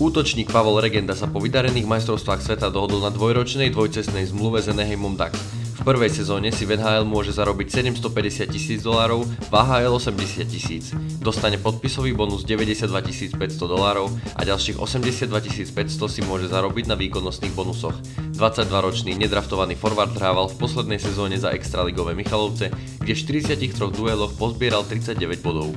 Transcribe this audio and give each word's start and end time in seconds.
Útočník 0.00 0.48
Pavel 0.48 0.80
Regenda 0.80 1.12
sa 1.12 1.28
po 1.28 1.44
vydarených 1.44 1.84
majstrovstvách 1.84 2.40
sveta 2.40 2.72
dohodol 2.72 3.04
na 3.04 3.12
dvojročnej 3.12 3.68
dvojcestnej 3.68 4.32
zmluve 4.32 4.64
s 4.64 4.72
Anaheimom 4.72 5.12
Ducks. 5.12 5.36
V 5.76 5.84
prvej 5.84 6.08
sezóne 6.08 6.48
si 6.48 6.64
v 6.64 6.80
môže 7.04 7.36
zarobiť 7.36 7.84
750 7.84 8.48
tisíc 8.48 8.80
dolárov, 8.80 9.28
v 9.28 9.52
AHL 9.52 9.92
80 9.92 10.48
tisíc. 10.48 10.96
Dostane 11.20 11.60
podpisový 11.60 12.16
bonus 12.16 12.48
92 12.48 13.36
500 13.36 13.60
dolárov 13.60 14.08
a 14.08 14.40
ďalších 14.40 14.80
82 14.80 15.28
500 15.68 15.76
si 16.08 16.24
môže 16.24 16.48
zarobiť 16.48 16.88
na 16.88 16.96
výkonnostných 16.96 17.52
bonusoch. 17.52 17.92
22-ročný 18.32 19.12
nedraftovaný 19.20 19.76
forward 19.76 20.16
hrával 20.16 20.48
v 20.48 20.64
poslednej 20.64 20.96
sezóne 20.96 21.36
za 21.36 21.52
extraligové 21.52 22.16
Michalovce, 22.16 22.72
kde 23.04 23.12
v 23.12 23.20
43 23.52 23.92
dueloch 23.92 24.32
pozbieral 24.40 24.80
39 24.88 25.44
bodov. 25.44 25.76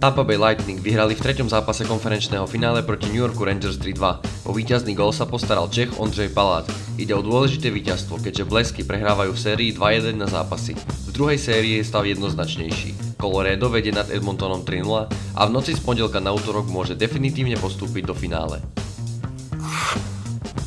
Tampa 0.00 0.24
Bay 0.24 0.40
Lightning 0.40 0.80
vyhrali 0.80 1.12
v 1.12 1.20
treťom 1.20 1.52
zápase 1.52 1.84
konferenčného 1.84 2.48
finále 2.48 2.80
proti 2.80 3.12
New 3.12 3.20
Yorku 3.20 3.44
Rangers 3.44 3.76
3-2. 3.76 4.48
O 4.48 4.56
víťazný 4.56 4.96
gol 4.96 5.12
sa 5.12 5.28
postaral 5.28 5.68
Čech 5.68 5.92
Ondřej 6.00 6.32
Palát. 6.32 6.64
Ide 6.96 7.12
o 7.12 7.20
dôležité 7.20 7.68
víťazstvo, 7.68 8.16
keďže 8.16 8.48
Blesky 8.48 8.80
prehrávajú 8.80 9.36
v 9.36 9.42
sérii 9.44 9.70
2-1 9.76 10.16
na 10.16 10.24
zápasy. 10.24 10.72
V 11.04 11.12
druhej 11.12 11.36
sérii 11.36 11.76
je 11.76 11.84
stav 11.84 12.08
jednoznačnejší. 12.08 13.20
Colorado 13.20 13.68
vedie 13.68 13.92
nad 13.92 14.08
Edmontonom 14.08 14.64
3-0 14.64 14.88
a 15.36 15.40
v 15.44 15.50
noci 15.52 15.76
z 15.76 15.84
pondelka 15.84 16.16
na 16.16 16.32
útorok 16.32 16.64
môže 16.72 16.96
definitívne 16.96 17.60
postúpiť 17.60 18.08
do 18.08 18.16
finále. 18.16 18.56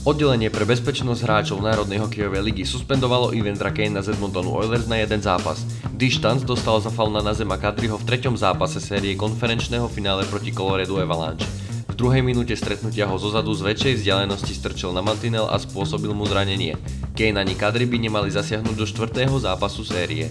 Oddelenie 0.03 0.51
pre 0.51 0.67
bezpečnosť 0.67 1.23
hráčov 1.23 1.63
Národnej 1.63 2.03
hokejovej 2.03 2.43
ligy 2.43 2.67
suspendovalo 2.67 3.31
Event 3.31 3.63
Kane 3.63 4.03
z 4.03 4.11
Edmontonu 4.11 4.51
Oilers 4.51 4.83
na 4.83 4.99
jeden 4.99 5.23
zápas. 5.23 5.63
Dištanc 5.95 6.43
dostal 6.43 6.83
za 6.83 6.91
faul 6.91 7.07
na 7.07 7.23
Nazema 7.23 7.55
Kadriho 7.55 7.95
v 7.95 8.03
treťom 8.11 8.35
zápase 8.35 8.83
série 8.83 9.15
konferenčného 9.15 9.87
finále 9.87 10.27
proti 10.27 10.51
Colorado 10.51 10.99
Avalanche. 10.99 11.47
V 11.87 11.95
druhej 11.95 12.19
minúte 12.19 12.51
stretnutia 12.51 13.07
ho 13.07 13.15
zozadu 13.15 13.55
z 13.55 13.63
väčšej 13.63 14.03
vzdialenosti 14.03 14.51
strčil 14.51 14.91
na 14.91 14.99
mantinel 14.99 15.47
a 15.47 15.55
spôsobil 15.55 16.11
mu 16.11 16.27
zranenie. 16.27 16.75
Kane 17.15 17.39
ani 17.39 17.55
Kadri 17.55 17.87
by 17.87 18.03
nemali 18.03 18.27
zasiahnuť 18.27 18.75
do 18.75 18.83
štvrtého 18.83 19.39
zápasu 19.39 19.87
série. 19.87 20.27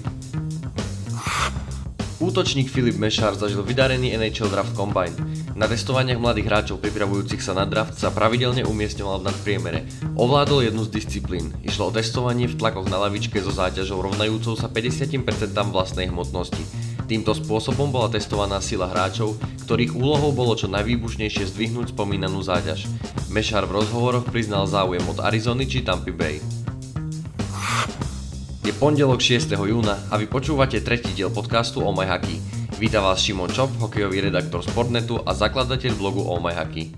Útočník 2.23 2.71
Filip 2.71 3.03
Mešár 3.03 3.35
zažil 3.35 3.67
vydarený 3.67 4.15
NHL 4.15 4.47
Draft 4.47 4.79
Combine. 4.79 5.11
Na 5.59 5.67
testovaniach 5.67 6.23
mladých 6.23 6.47
hráčov 6.47 6.79
pripravujúcich 6.79 7.43
sa 7.43 7.51
na 7.51 7.67
draft 7.67 7.99
sa 7.99 8.15
pravidelne 8.15 8.63
umiestňoval 8.63 9.19
v 9.19 9.27
nadpriemere. 9.27 9.81
Ovládol 10.15 10.71
jednu 10.71 10.87
z 10.87 11.03
disciplín. 11.03 11.51
Išlo 11.67 11.91
o 11.91 11.95
testovanie 11.95 12.47
v 12.47 12.55
tlakoch 12.55 12.87
na 12.87 13.03
lavičke 13.03 13.43
so 13.43 13.51
záťažou 13.51 14.07
rovnajúcou 14.07 14.55
sa 14.55 14.71
50% 14.71 15.19
vlastnej 15.75 16.15
hmotnosti. 16.15 16.63
Týmto 17.11 17.35
spôsobom 17.35 17.91
bola 17.91 18.07
testovaná 18.07 18.63
sila 18.63 18.87
hráčov, 18.87 19.35
ktorých 19.67 19.99
úlohou 19.99 20.31
bolo 20.31 20.55
čo 20.55 20.71
najvýbušnejšie 20.71 21.51
zdvihnúť 21.51 21.91
spomínanú 21.91 22.39
záťaž. 22.39 22.87
Mešár 23.35 23.67
v 23.67 23.83
rozhovoroch 23.83 24.31
priznal 24.31 24.71
záujem 24.71 25.03
od 25.11 25.19
Arizony 25.27 25.67
či 25.67 25.83
Tampa 25.83 26.15
Bay. 26.15 26.62
Je 28.63 28.71
pondelok 28.71 29.19
6. 29.19 29.51
júna 29.59 29.99
a 30.07 30.15
vy 30.15 30.31
počúvate 30.31 30.79
tretí 30.87 31.11
diel 31.19 31.35
podcastu 31.35 31.83
Oh 31.83 31.91
My 31.91 32.07
Hockey. 32.07 32.39
Víta 32.79 33.03
vás 33.03 33.19
Šimon 33.19 33.51
Čop, 33.51 33.75
hokejový 33.83 34.31
redaktor 34.31 34.63
Sportnetu 34.63 35.19
a 35.19 35.35
zakladateľ 35.35 35.99
blogu 35.99 36.23
Oh 36.23 36.39
My 36.39 36.55
Hockey. 36.55 36.95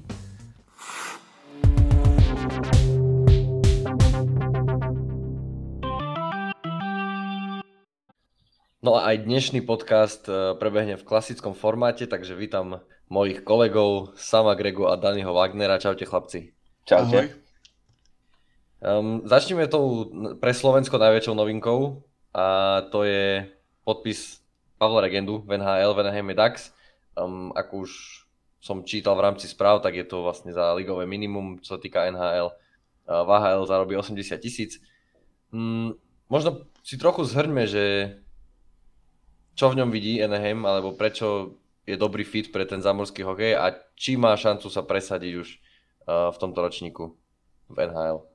No 8.85 9.01
a 9.01 9.17
aj 9.17 9.25
dnešný 9.25 9.65
podcast 9.65 10.29
eh, 10.29 10.53
prebehne 10.61 11.01
v 11.01 11.07
klasickom 11.09 11.57
formáte, 11.57 12.05
takže 12.05 12.37
vítam 12.37 12.85
mojich 13.09 13.41
kolegov 13.41 14.13
Sama 14.21 14.53
Gregu 14.53 14.85
a 14.85 15.01
Daniho 15.01 15.33
Wagnera. 15.33 15.81
Čaute 15.81 16.05
chlapci. 16.05 16.53
Čaute. 16.85 17.33
Ahoj. 17.33 17.44
Um, 18.85 19.25
začneme 19.25 19.65
tou 19.65 20.13
pre 20.37 20.53
Slovensko 20.53 21.01
najväčšou 21.01 21.33
novinkou 21.33 22.05
a 22.37 22.85
to 22.93 23.09
je 23.09 23.49
podpis 23.81 24.45
Pavla 24.77 25.01
Regendu 25.01 25.41
v 25.41 25.57
NHL, 25.57 25.97
v 25.97 26.01
NHL 26.05 26.37
Dax. 26.37 26.69
Um, 27.17 27.49
ako 27.57 27.89
už 27.89 27.91
som 28.61 28.85
čítal 28.85 29.17
v 29.17 29.25
rámci 29.25 29.49
správ, 29.49 29.81
tak 29.81 29.97
je 29.97 30.05
to 30.05 30.21
vlastne 30.21 30.53
za 30.53 30.77
ligové 30.77 31.09
minimum, 31.09 31.65
čo 31.65 31.77
sa 31.77 31.81
týka 31.81 32.05
NHL. 32.13 32.53
Uh, 33.09 33.25
v 33.25 33.29
AHL 33.33 33.65
zarobí 33.65 33.97
80 33.97 34.21
tisíc. 34.37 34.77
Um, 35.49 35.97
možno 36.29 36.69
si 36.85 37.01
trochu 37.01 37.25
zhrňme, 37.25 37.65
že 37.65 37.85
čo 39.57 39.73
v 39.73 39.81
ňom 39.81 39.89
vidí 39.89 40.21
Anaheim, 40.21 40.61
alebo 40.69 40.93
prečo 40.93 41.57
je 41.89 41.97
dobrý 41.97 42.29
fit 42.29 42.53
pre 42.53 42.69
ten 42.69 42.85
zamorský 42.85 43.25
hokej 43.25 43.57
a 43.57 43.81
či 43.97 44.21
má 44.21 44.37
šancu 44.37 44.69
sa 44.69 44.85
presadiť 44.85 45.33
už 45.41 45.49
uh, 46.05 46.29
v 46.29 46.37
tomto 46.37 46.61
ročníku 46.61 47.17
v 47.73 47.77
NHL. 47.81 48.34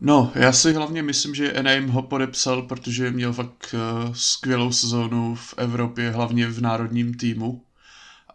No, 0.00 0.32
já 0.34 0.52
si 0.52 0.72
hlavně 0.72 1.02
myslím, 1.02 1.34
že 1.34 1.52
Anaheim 1.52 1.88
ho 1.88 2.02
podepsal, 2.02 2.62
protože 2.62 3.10
měl 3.10 3.32
fakt 3.32 3.74
uh, 3.74 4.12
skvělou 4.14 4.72
sezónu 4.72 5.34
v 5.34 5.54
Evropě, 5.56 6.10
hlavně 6.10 6.46
v 6.46 6.60
národním 6.60 7.14
týmu. 7.14 7.64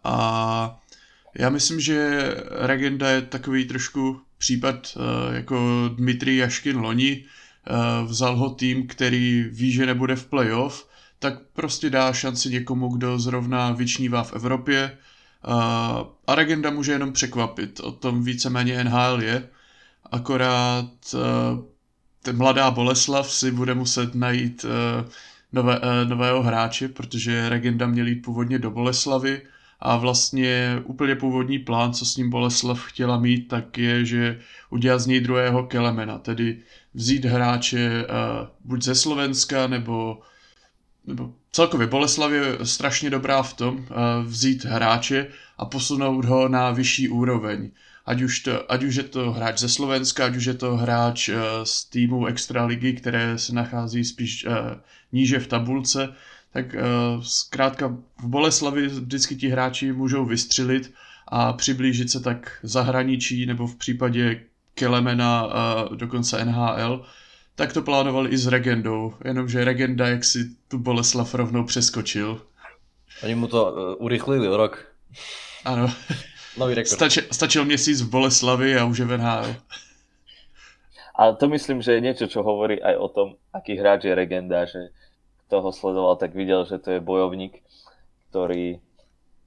A 0.04 0.80
já 1.34 1.50
myslím, 1.50 1.80
že 1.80 2.20
Regenda 2.50 3.10
je 3.10 3.22
takový 3.22 3.64
trošku 3.64 4.20
případ 4.38 4.96
uh, 4.96 5.34
jako 5.34 5.90
Dmitrij 5.96 6.36
Jaškin 6.36 6.76
loni. 6.76 7.24
Uh, 7.70 8.08
vzal 8.08 8.36
ho 8.36 8.50
tým, 8.50 8.86
který 8.86 9.42
ví, 9.50 9.72
že 9.72 9.86
nebude 9.86 10.16
v 10.16 10.26
playoff, 10.26 10.88
tak 11.18 11.34
prostě 11.52 11.90
dá 11.90 12.12
šanci 12.12 12.48
někomu, 12.50 12.88
kdo 12.88 13.18
zrovna 13.18 13.72
vyčnívá 13.72 14.22
v 14.22 14.32
Evropě. 14.32 14.98
A 16.26 16.34
Regenda 16.34 16.70
může 16.70 16.92
jenom 16.92 17.12
překvapit, 17.12 17.80
o 17.80 17.92
tom 17.92 18.24
víceméně 18.24 18.84
NHL 18.84 19.22
je 19.22 19.48
akorát 20.12 20.90
uh, 21.14 22.32
mladá 22.32 22.70
Boleslav 22.70 23.32
si 23.32 23.50
bude 23.50 23.74
muset 23.74 24.14
najít 24.14 24.64
uh, 24.64 25.10
nové, 25.52 25.78
uh, 25.78 26.08
nového 26.08 26.42
hráče, 26.42 26.88
protože 26.88 27.48
Regenda 27.48 27.86
měl 27.86 28.06
jít 28.06 28.22
původně 28.22 28.58
do 28.58 28.70
Boleslavy 28.70 29.42
a 29.80 29.96
vlastně 29.96 30.82
úplně 30.84 31.16
původní 31.16 31.58
plán, 31.58 31.92
co 31.92 32.06
s 32.06 32.16
ním 32.16 32.30
Boleslav 32.30 32.84
chtěla 32.84 33.18
mít, 33.18 33.48
tak 33.48 33.78
je, 33.78 34.04
že 34.04 34.40
udělat 34.70 34.98
z 34.98 35.06
něj 35.06 35.20
druhého 35.20 35.62
Kelemena, 35.62 36.18
tedy 36.18 36.58
vzít 36.94 37.24
hráče 37.24 38.04
uh, 38.04 38.48
buď 38.64 38.82
ze 38.82 38.94
Slovenska, 38.94 39.66
nebo, 39.66 40.20
nebo 41.06 41.34
celkově 41.52 41.86
Boleslav 41.86 42.32
je 42.32 42.58
strašně 42.62 43.10
dobrá 43.10 43.42
v 43.42 43.54
tom 43.54 43.76
uh, 43.76 43.84
vzít 44.24 44.64
hráče 44.64 45.26
a 45.58 45.64
posunout 45.64 46.24
ho 46.24 46.48
na 46.48 46.70
vyšší 46.70 47.08
úroveň 47.08 47.70
ať 48.06 48.22
už, 48.22 48.40
to, 48.40 48.72
ať 48.72 48.84
už 48.84 48.94
je 48.94 49.02
to 49.02 49.32
hráč 49.32 49.58
ze 49.58 49.68
Slovenska, 49.68 50.26
ať 50.26 50.36
už 50.36 50.44
je 50.44 50.54
to 50.54 50.76
hráč 50.76 51.28
uh, 51.28 51.36
z 51.64 51.84
týmu 51.84 52.26
Extraligy, 52.26 52.92
které 52.92 53.38
se 53.38 53.52
nachází 53.52 54.04
spíš 54.04 54.46
uh, 54.46 54.52
níže 55.12 55.38
v 55.38 55.46
tabulce, 55.46 56.14
tak 56.52 56.74
uh, 56.74 57.22
zkrátka 57.22 57.88
v 58.22 58.26
Boleslavi 58.26 58.86
vždycky 58.86 59.36
ti 59.36 59.48
hráči 59.48 59.92
můžou 59.92 60.24
vystřelit 60.24 60.94
a 61.28 61.52
přiblížit 61.52 62.10
se 62.10 62.20
tak 62.20 62.58
zahraničí 62.62 63.46
nebo 63.46 63.66
v 63.66 63.76
případě 63.76 64.40
Kelemena 64.74 65.48
dokonce 65.94 66.44
NHL, 66.44 67.04
tak 67.54 67.72
to 67.72 67.82
plánovali 67.82 68.30
i 68.30 68.38
s 68.38 68.46
Regendou, 68.46 69.14
jenomže 69.24 69.64
Regenda 69.64 70.08
jak 70.08 70.24
si 70.24 70.50
tu 70.68 70.78
Boleslav 70.78 71.34
rovnou 71.34 71.64
přeskočil. 71.64 72.42
Oni 73.22 73.34
mu 73.34 73.46
to 73.46 73.72
uh, 73.72 74.04
urychlili 74.04 74.56
rok. 74.56 74.86
Ano. 75.64 75.92
Nový 76.56 76.74
rekord. 76.74 76.96
Stačil, 76.96 77.22
stačil 77.32 77.64
měsíc 77.64 78.00
v 78.02 78.10
Boleslavi 78.10 78.80
a 78.80 78.88
už 78.88 78.98
je 78.98 79.06
v 79.06 79.18
NHL. 79.20 79.48
A 81.16 81.32
to 81.32 81.48
myslím, 81.48 81.84
že 81.84 81.96
je 81.96 82.04
niečo, 82.04 82.26
čo 82.28 82.40
hovorí 82.44 82.80
aj 82.80 82.96
o 82.96 83.08
tom, 83.08 83.28
aký 83.52 83.76
hráč 83.76 84.04
je 84.04 84.16
Regenda, 84.16 84.64
že 84.64 84.92
kto 85.46 85.64
ho 85.64 85.70
sledoval, 85.72 86.16
tak 86.16 86.36
videl, 86.36 86.64
že 86.64 86.80
to 86.80 86.96
je 86.96 87.00
bojovník, 87.00 87.60
ktorý 88.28 88.80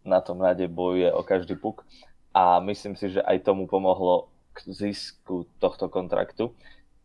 na 0.05 0.21
tom 0.21 0.41
rade 0.41 0.65
bojuje 0.65 1.13
o 1.13 1.21
každý 1.25 1.57
puk. 1.57 1.85
A 2.33 2.61
myslím 2.61 2.93
si, 2.93 3.09
že 3.09 3.21
aj 3.21 3.45
tomu 3.45 3.65
pomohlo 3.65 4.29
k 4.53 4.69
zisku 4.69 5.49
tohto 5.57 5.89
kontraktu. 5.89 6.53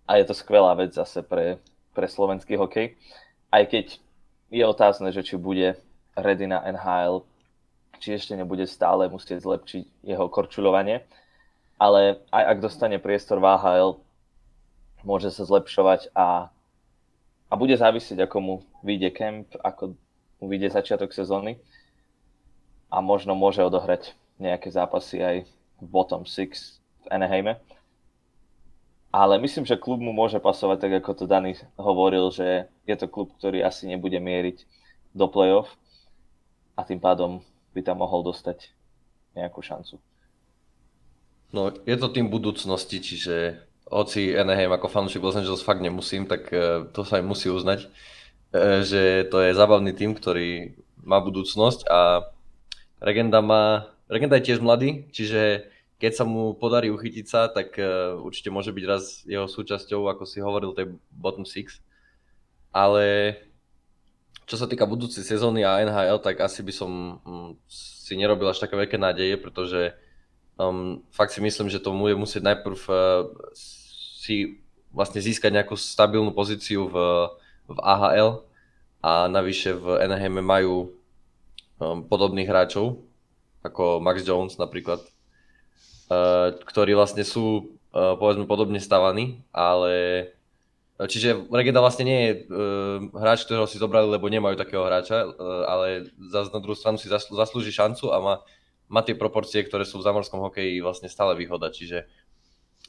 A 0.04 0.20
je 0.20 0.24
to 0.28 0.36
skvelá 0.36 0.76
vec 0.76 0.92
zase 0.92 1.24
pre, 1.24 1.60
pre 1.96 2.08
slovenský 2.08 2.60
hokej. 2.60 2.96
Aj 3.48 3.64
keď 3.64 4.00
je 4.52 4.64
otázne, 4.64 5.08
že 5.12 5.24
či 5.24 5.40
bude 5.40 5.80
ready 6.12 6.44
na 6.44 6.60
NHL 6.60 7.24
či 8.04 8.20
ešte 8.20 8.36
nebude 8.36 8.68
stále 8.68 9.08
musieť 9.08 9.40
zlepšiť 9.40 10.04
jeho 10.04 10.28
korčuľovanie. 10.28 11.00
Ale 11.80 12.20
aj 12.28 12.44
ak 12.52 12.58
dostane 12.60 13.00
priestor 13.00 13.40
v 13.40 13.48
AHL, 13.56 13.96
môže 15.08 15.32
sa 15.32 15.48
zlepšovať 15.48 16.12
a, 16.12 16.52
a 17.48 17.54
bude 17.56 17.72
závisieť, 17.80 18.28
ako 18.28 18.36
mu 18.44 18.54
vyjde 18.84 19.08
kemp, 19.16 19.48
ako 19.64 19.96
mu 20.40 20.44
vyjde 20.52 20.76
začiatok 20.76 21.16
sezóny 21.16 21.56
a 22.92 23.00
možno 23.00 23.32
môže 23.32 23.64
odohrať 23.64 24.12
nejaké 24.36 24.68
zápasy 24.68 25.24
aj 25.24 25.36
v 25.80 25.86
bottom 25.88 26.28
6 26.28 26.76
v 27.04 27.06
Anaheime. 27.08 27.56
Ale 29.14 29.40
myslím, 29.40 29.64
že 29.64 29.80
klub 29.80 30.02
mu 30.02 30.12
môže 30.12 30.42
pasovať 30.42 30.76
tak, 30.84 30.92
ako 31.00 31.10
to 31.14 31.24
Dani 31.24 31.56
hovoril, 31.80 32.28
že 32.34 32.68
je 32.84 32.96
to 33.00 33.08
klub, 33.08 33.32
ktorý 33.40 33.64
asi 33.64 33.88
nebude 33.88 34.18
mieriť 34.20 34.66
do 35.16 35.24
playoff 35.30 35.72
a 36.74 36.82
tým 36.82 36.98
pádom 36.98 37.40
by 37.74 37.80
tam 37.82 38.00
mohol 38.00 38.22
dostať 38.22 38.70
nejakú 39.34 39.60
šancu. 39.60 39.98
No, 41.54 41.70
je 41.70 41.96
to 41.98 42.08
tým 42.10 42.30
budúcnosti, 42.30 42.98
čiže 42.98 43.62
hoci 43.86 44.34
Anaheim 44.34 44.74
ako 44.74 44.90
fanúšik 44.90 45.22
Los 45.22 45.38
Angeles 45.38 45.62
fakt 45.62 45.82
nemusím, 45.82 46.26
tak 46.26 46.50
e, 46.50 46.88
to 46.90 47.06
sa 47.06 47.20
im 47.22 47.30
musí 47.30 47.46
uznať, 47.50 47.86
e, 47.86 47.88
že 48.82 49.28
to 49.30 49.38
je 49.38 49.54
zábavný 49.54 49.94
tým, 49.94 50.18
ktorý 50.18 50.74
má 51.04 51.20
budúcnosť 51.20 51.86
a 51.86 52.26
Regenda 52.98 53.44
má, 53.44 53.92
Regenda 54.08 54.40
je 54.40 54.50
tiež 54.50 54.64
mladý, 54.64 55.06
čiže 55.12 55.68
keď 56.00 56.12
sa 56.16 56.24
mu 56.26 56.56
podarí 56.58 56.90
uchytiť 56.90 57.26
sa, 57.28 57.46
tak 57.46 57.78
e, 57.78 58.16
určite 58.18 58.50
môže 58.50 58.74
byť 58.74 58.84
raz 58.88 59.22
jeho 59.22 59.46
súčasťou, 59.46 60.10
ako 60.10 60.24
si 60.26 60.42
hovoril, 60.42 60.74
tej 60.74 60.96
bottom 61.14 61.46
six. 61.46 61.78
Ale 62.74 63.38
čo 64.44 64.56
sa 64.60 64.68
týka 64.68 64.84
budúcej 64.84 65.24
sezóny 65.24 65.64
a 65.64 65.80
NHL, 65.80 66.20
tak 66.20 66.44
asi 66.44 66.60
by 66.60 66.72
som 66.72 67.20
mm, 67.24 67.50
si 67.68 68.14
nerobil 68.16 68.52
až 68.52 68.60
také 68.60 68.76
veľké 68.76 69.00
nádeje, 69.00 69.40
pretože 69.40 69.96
um, 70.60 71.00
fakt 71.08 71.32
si 71.32 71.40
myslím, 71.40 71.72
že 71.72 71.80
to 71.80 71.96
bude 71.96 72.16
musieť 72.16 72.44
najprv 72.44 72.78
uh, 72.88 73.28
si 74.20 74.60
vlastne 74.92 75.18
získať 75.18 75.50
nejakú 75.50 75.74
stabilnú 75.74 76.30
pozíciu 76.36 76.86
v, 76.86 76.96
v 77.66 77.78
AHL 77.80 78.44
a 79.04 79.26
navyše 79.26 79.74
v 79.74 80.00
Anaheime 80.00 80.44
majú 80.44 80.92
um, 81.80 82.04
podobných 82.04 82.48
hráčov, 82.48 83.00
ako 83.64 83.98
Max 84.04 84.22
Jones 84.22 84.60
napríklad, 84.60 85.00
uh, 86.12 86.52
ktorí 86.68 86.92
vlastne 86.92 87.24
sú 87.24 87.76
uh, 87.96 88.14
povedzme 88.20 88.44
podobne 88.44 88.78
stavaní, 88.78 89.40
ale 89.50 90.28
Čiže 90.94 91.50
Regeda 91.50 91.82
vlastne 91.82 92.06
nie 92.06 92.18
je 92.22 92.32
uh, 92.46 93.02
hráč, 93.18 93.42
ktorého 93.42 93.66
si 93.66 93.82
zobrali, 93.82 94.06
lebo 94.06 94.30
nemajú 94.30 94.54
takého 94.54 94.86
hráča, 94.86 95.26
uh, 95.26 95.66
ale 95.66 96.06
zase 96.30 96.54
na 96.54 96.62
druhú 96.62 96.78
stranu 96.78 97.02
si 97.02 97.10
zaslu, 97.10 97.34
zaslúži 97.34 97.74
šancu 97.74 98.14
a 98.14 98.22
má, 98.22 98.34
má 98.86 99.02
tie 99.02 99.18
proporcie, 99.18 99.66
ktoré 99.66 99.82
sú 99.82 99.98
v 99.98 100.06
zamorskom 100.06 100.38
hokeji 100.38 100.78
vlastne 100.78 101.10
stále 101.10 101.34
výhoda. 101.34 101.74
Čiže 101.74 102.06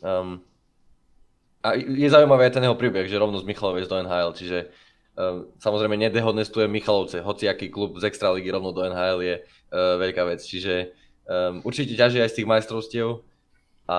um, 0.06 0.38
a 1.66 1.74
je 1.82 2.06
zaujímavý 2.06 2.46
aj 2.46 2.62
ten 2.62 2.66
jeho 2.70 2.78
príbeh, 2.78 3.10
že 3.10 3.18
rovno 3.18 3.42
z 3.42 3.48
Michalovec 3.50 3.90
do 3.90 3.98
NHL, 3.98 4.38
čiže 4.38 4.70
um, 5.18 5.50
samozrejme 5.58 5.98
nedehonestujem 5.98 6.70
Michalovce, 6.70 7.26
hoci 7.26 7.50
aký 7.50 7.74
klub 7.74 7.98
z 7.98 8.06
Extraligy 8.06 8.54
rovno 8.54 8.70
do 8.70 8.86
NHL 8.86 9.20
je 9.26 9.36
uh, 9.42 9.98
veľká 9.98 10.30
vec, 10.30 10.46
čiže 10.46 10.94
um, 11.26 11.66
určite 11.66 11.98
ťaží 11.98 12.22
aj 12.22 12.30
z 12.30 12.36
tých 12.38 12.50
majstrovstiev 12.54 13.26
a 13.90 13.98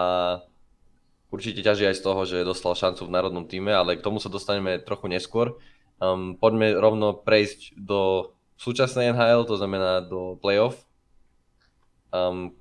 určite 1.31 1.63
ťaží 1.63 1.87
aj 1.89 1.97
z 1.99 2.05
toho, 2.05 2.21
že 2.25 2.47
dostal 2.47 2.79
šancu 2.79 3.07
v 3.07 3.15
národnom 3.15 3.45
týme, 3.47 3.75
ale 3.75 3.99
k 3.99 4.05
tomu 4.05 4.23
sa 4.23 4.31
dostaneme 4.31 4.79
trochu 4.83 5.11
neskôr. 5.11 5.59
Um, 5.97 6.37
poďme 6.37 6.77
rovno 6.77 7.17
prejsť 7.17 7.75
do 7.77 8.33
súčasnej 8.61 9.13
NHL, 9.13 9.49
to 9.49 9.57
znamená 9.57 10.05
do 10.05 10.37
playoff, 10.41 10.85
um, 12.13 12.53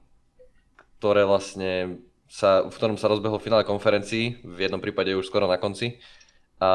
ktoré 1.00 1.28
vlastne 1.28 2.00
sa, 2.32 2.66
v 2.66 2.74
ktorom 2.74 2.98
sa 2.98 3.12
rozbehlo 3.12 3.40
finále 3.40 3.64
konferencií, 3.68 4.44
v 4.44 4.60
jednom 4.68 4.82
prípade 4.82 5.14
už 5.16 5.28
skoro 5.28 5.46
na 5.48 5.60
konci. 5.60 6.00
A 6.60 6.72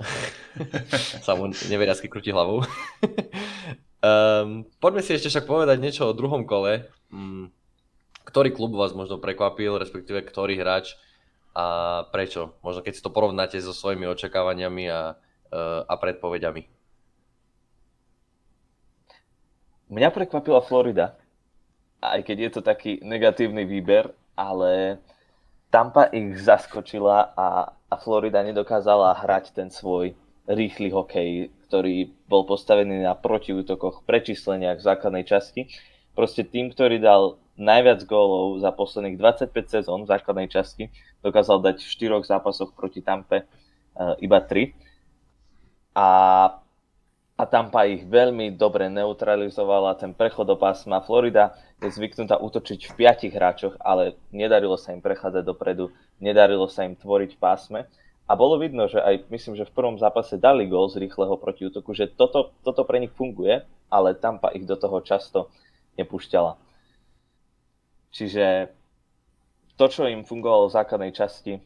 sa 1.26 1.32
mu 1.36 1.50
neveriacky 1.70 2.06
krúti 2.06 2.30
hlavou. 2.30 2.62
um, 4.04 4.66
poďme 4.78 5.02
si 5.02 5.14
ešte 5.16 5.30
však 5.30 5.46
povedať 5.46 5.78
niečo 5.78 6.08
o 6.08 6.16
druhom 6.16 6.46
kole. 6.46 6.90
Um, 7.10 7.50
ktorý 8.24 8.52
klub 8.54 8.76
vás 8.76 8.92
možno 8.92 9.20
prekvapil, 9.20 9.80
respektíve 9.80 10.24
ktorý 10.26 10.60
hráč 10.60 10.96
a 11.56 12.06
prečo? 12.14 12.54
Možno 12.62 12.84
keď 12.84 12.92
si 12.94 13.04
to 13.04 13.10
porovnáte 13.10 13.58
so 13.58 13.74
svojimi 13.74 14.06
očakávaniami 14.10 14.84
a, 14.90 15.14
uh, 15.16 15.82
a 15.84 15.94
predpovediami. 15.98 16.62
Mňa 19.90 20.08
prekvapila 20.14 20.62
Florida 20.62 21.18
aj 22.00 22.20
keď 22.24 22.36
je 22.40 22.50
to 22.50 22.60
taký 22.64 22.92
negatívny 23.04 23.68
výber, 23.68 24.10
ale 24.34 24.98
Tampa 25.68 26.08
ich 26.10 26.40
zaskočila 26.40 27.36
a, 27.36 27.48
a 27.76 27.94
Florida 28.00 28.40
nedokázala 28.40 29.20
hrať 29.20 29.54
ten 29.54 29.68
svoj 29.68 30.16
rýchly 30.48 30.90
hokej, 30.90 31.52
ktorý 31.68 32.10
bol 32.26 32.48
postavený 32.48 33.04
na 33.04 33.14
protiútokoch, 33.14 34.02
prečísleniach 34.02 34.80
v 34.80 34.86
základnej 34.86 35.24
časti. 35.28 35.70
Proste 36.16 36.42
tým, 36.42 36.74
ktorý 36.74 36.98
dal 36.98 37.38
najviac 37.60 38.00
gólov 38.08 38.64
za 38.64 38.72
posledných 38.72 39.20
25 39.20 39.52
sezón 39.68 40.08
v 40.08 40.10
základnej 40.16 40.48
časti, 40.48 40.88
dokázal 41.20 41.60
dať 41.60 41.84
v 41.84 41.92
štyroch 41.92 42.24
zápasoch 42.24 42.72
proti 42.72 43.04
Tampe 43.04 43.44
uh, 43.44 44.16
iba 44.18 44.40
3. 44.40 44.72
A 45.94 46.06
a 47.40 47.48
Tampa 47.48 47.88
ich 47.88 48.04
veľmi 48.04 48.52
dobre 48.52 48.92
neutralizovala, 48.92 49.96
ten 49.96 50.12
prechod 50.12 50.44
do 50.44 50.60
pásma. 50.60 51.00
Florida 51.00 51.56
je 51.80 51.88
zvyknutá 51.88 52.36
útočiť 52.36 52.92
v 52.92 52.96
piatich 53.00 53.32
hráčoch, 53.32 53.80
ale 53.80 54.20
nedarilo 54.28 54.76
sa 54.76 54.92
im 54.92 55.00
prechádzať 55.00 55.48
dopredu, 55.48 55.88
nedarilo 56.20 56.68
sa 56.68 56.84
im 56.84 56.92
tvoriť 56.92 57.30
v 57.32 57.40
pásme. 57.40 57.80
A 58.28 58.36
bolo 58.36 58.60
vidno, 58.60 58.92
že 58.92 59.00
aj 59.00 59.32
myslím, 59.32 59.56
že 59.56 59.64
v 59.64 59.72
prvom 59.72 59.96
zápase 59.96 60.36
dali 60.36 60.68
gól 60.68 60.92
z 60.92 61.00
rýchleho 61.00 61.40
protiútoku, 61.40 61.96
že 61.96 62.12
toto, 62.12 62.52
toto 62.60 62.84
pre 62.84 63.00
nich 63.00 63.10
funguje, 63.16 63.64
ale 63.88 64.20
Tampa 64.20 64.52
ich 64.52 64.68
do 64.68 64.76
toho 64.76 65.00
často 65.00 65.48
nepúšťala. 65.96 66.60
Čiže 68.10 68.68
to, 69.78 69.86
čo 69.88 70.04
im 70.10 70.26
fungovalo 70.26 70.68
v 70.68 70.76
základnej 70.76 71.12
časti, 71.14 71.56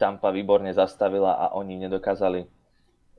Tampa 0.00 0.34
výborne 0.34 0.74
zastavila 0.74 1.38
a 1.38 1.54
oni 1.54 1.78
nedokázali 1.78 2.42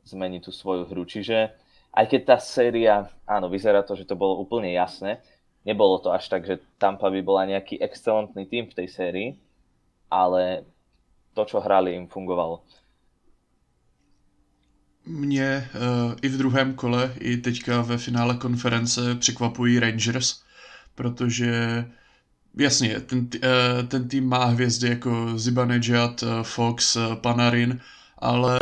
zmeniť 0.04 0.42
tú 0.44 0.52
svoju 0.52 0.92
hru. 0.92 1.08
Čiže 1.08 1.56
aj 1.94 2.06
keď 2.12 2.22
tá 2.26 2.38
séria, 2.42 3.08
áno, 3.24 3.48
vyzerá 3.48 3.86
to, 3.86 3.96
že 3.96 4.04
to 4.04 4.20
bolo 4.20 4.42
úplne 4.42 4.74
jasné, 4.76 5.24
nebolo 5.64 6.02
to 6.04 6.12
až 6.12 6.28
tak, 6.28 6.44
že 6.44 6.60
Tampa 6.76 7.08
by 7.08 7.22
bola 7.24 7.48
nejaký 7.48 7.80
excelentný 7.80 8.44
tým 8.50 8.68
v 8.68 8.76
tej 8.76 8.88
sérii, 8.92 9.30
ale 10.12 10.68
to, 11.34 11.46
čo 11.46 11.64
hrali, 11.64 11.96
im 11.96 12.08
fungovalo. 12.08 12.62
Mě 15.06 15.70
uh, 15.76 16.16
i 16.22 16.28
v 16.30 16.38
druhém 16.38 16.74
kole, 16.74 17.14
i 17.20 17.38
teďka 17.38 17.82
ve 17.82 17.98
finále 17.98 18.38
konference 18.38 19.16
překvapují 19.16 19.80
Rangers, 19.80 20.44
protože 20.96 21.86
jasně, 22.58 23.00
ten, 23.00 23.20
uh, 23.20 23.88
ten 23.88 24.08
tým 24.08 24.28
má 24.28 24.46
hvězdy 24.46 24.90
jako 24.90 25.34
Zibanejad, 25.36 26.24
uh, 26.24 26.30
Fox, 26.44 26.96
uh, 26.96 27.16
Panarin, 27.16 27.80
ale 28.18 28.60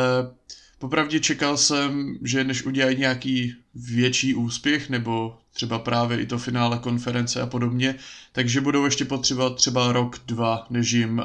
Popravdě 0.82 1.20
čekal 1.20 1.56
jsem, 1.56 2.18
že 2.22 2.44
než 2.44 2.66
udělají 2.66 2.98
nějaký 2.98 3.54
větší 3.74 4.34
úspěch, 4.34 4.90
nebo 4.90 5.38
třeba 5.52 5.78
právě 5.78 6.20
i 6.20 6.26
to 6.26 6.38
finále 6.38 6.78
konference 6.78 7.40
a 7.40 7.46
podobně, 7.46 7.94
takže 8.32 8.60
budou 8.60 8.84
ještě 8.84 9.04
potřebovat 9.04 9.56
třeba 9.56 9.92
rok, 9.92 10.18
dva, 10.26 10.66
než 10.70 10.92
jim 10.92 11.18
uh, 11.18 11.24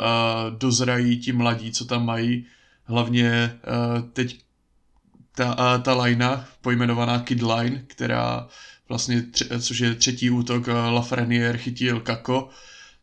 dozrají 0.58 1.18
ti 1.18 1.32
mladí, 1.32 1.72
co 1.72 1.86
tam 1.86 2.06
mají. 2.06 2.46
Hlavně 2.84 3.60
uh, 3.68 4.10
teď 4.14 4.40
ta, 5.36 5.76
uh, 5.76 5.84
ta 5.84 6.04
linea, 6.04 6.46
pojmenovaná 6.62 7.20
Kid 7.20 7.42
Line, 7.42 7.84
která 7.88 8.48
vlastně, 8.90 9.22
tři, 9.22 9.46
což 9.60 9.80
je 9.80 9.96
třetí 9.96 10.30
útok, 10.30 10.68
uh, 10.68 10.74
Lafreniere 10.74 11.58
chytil 11.58 12.00
Kako, 12.00 12.50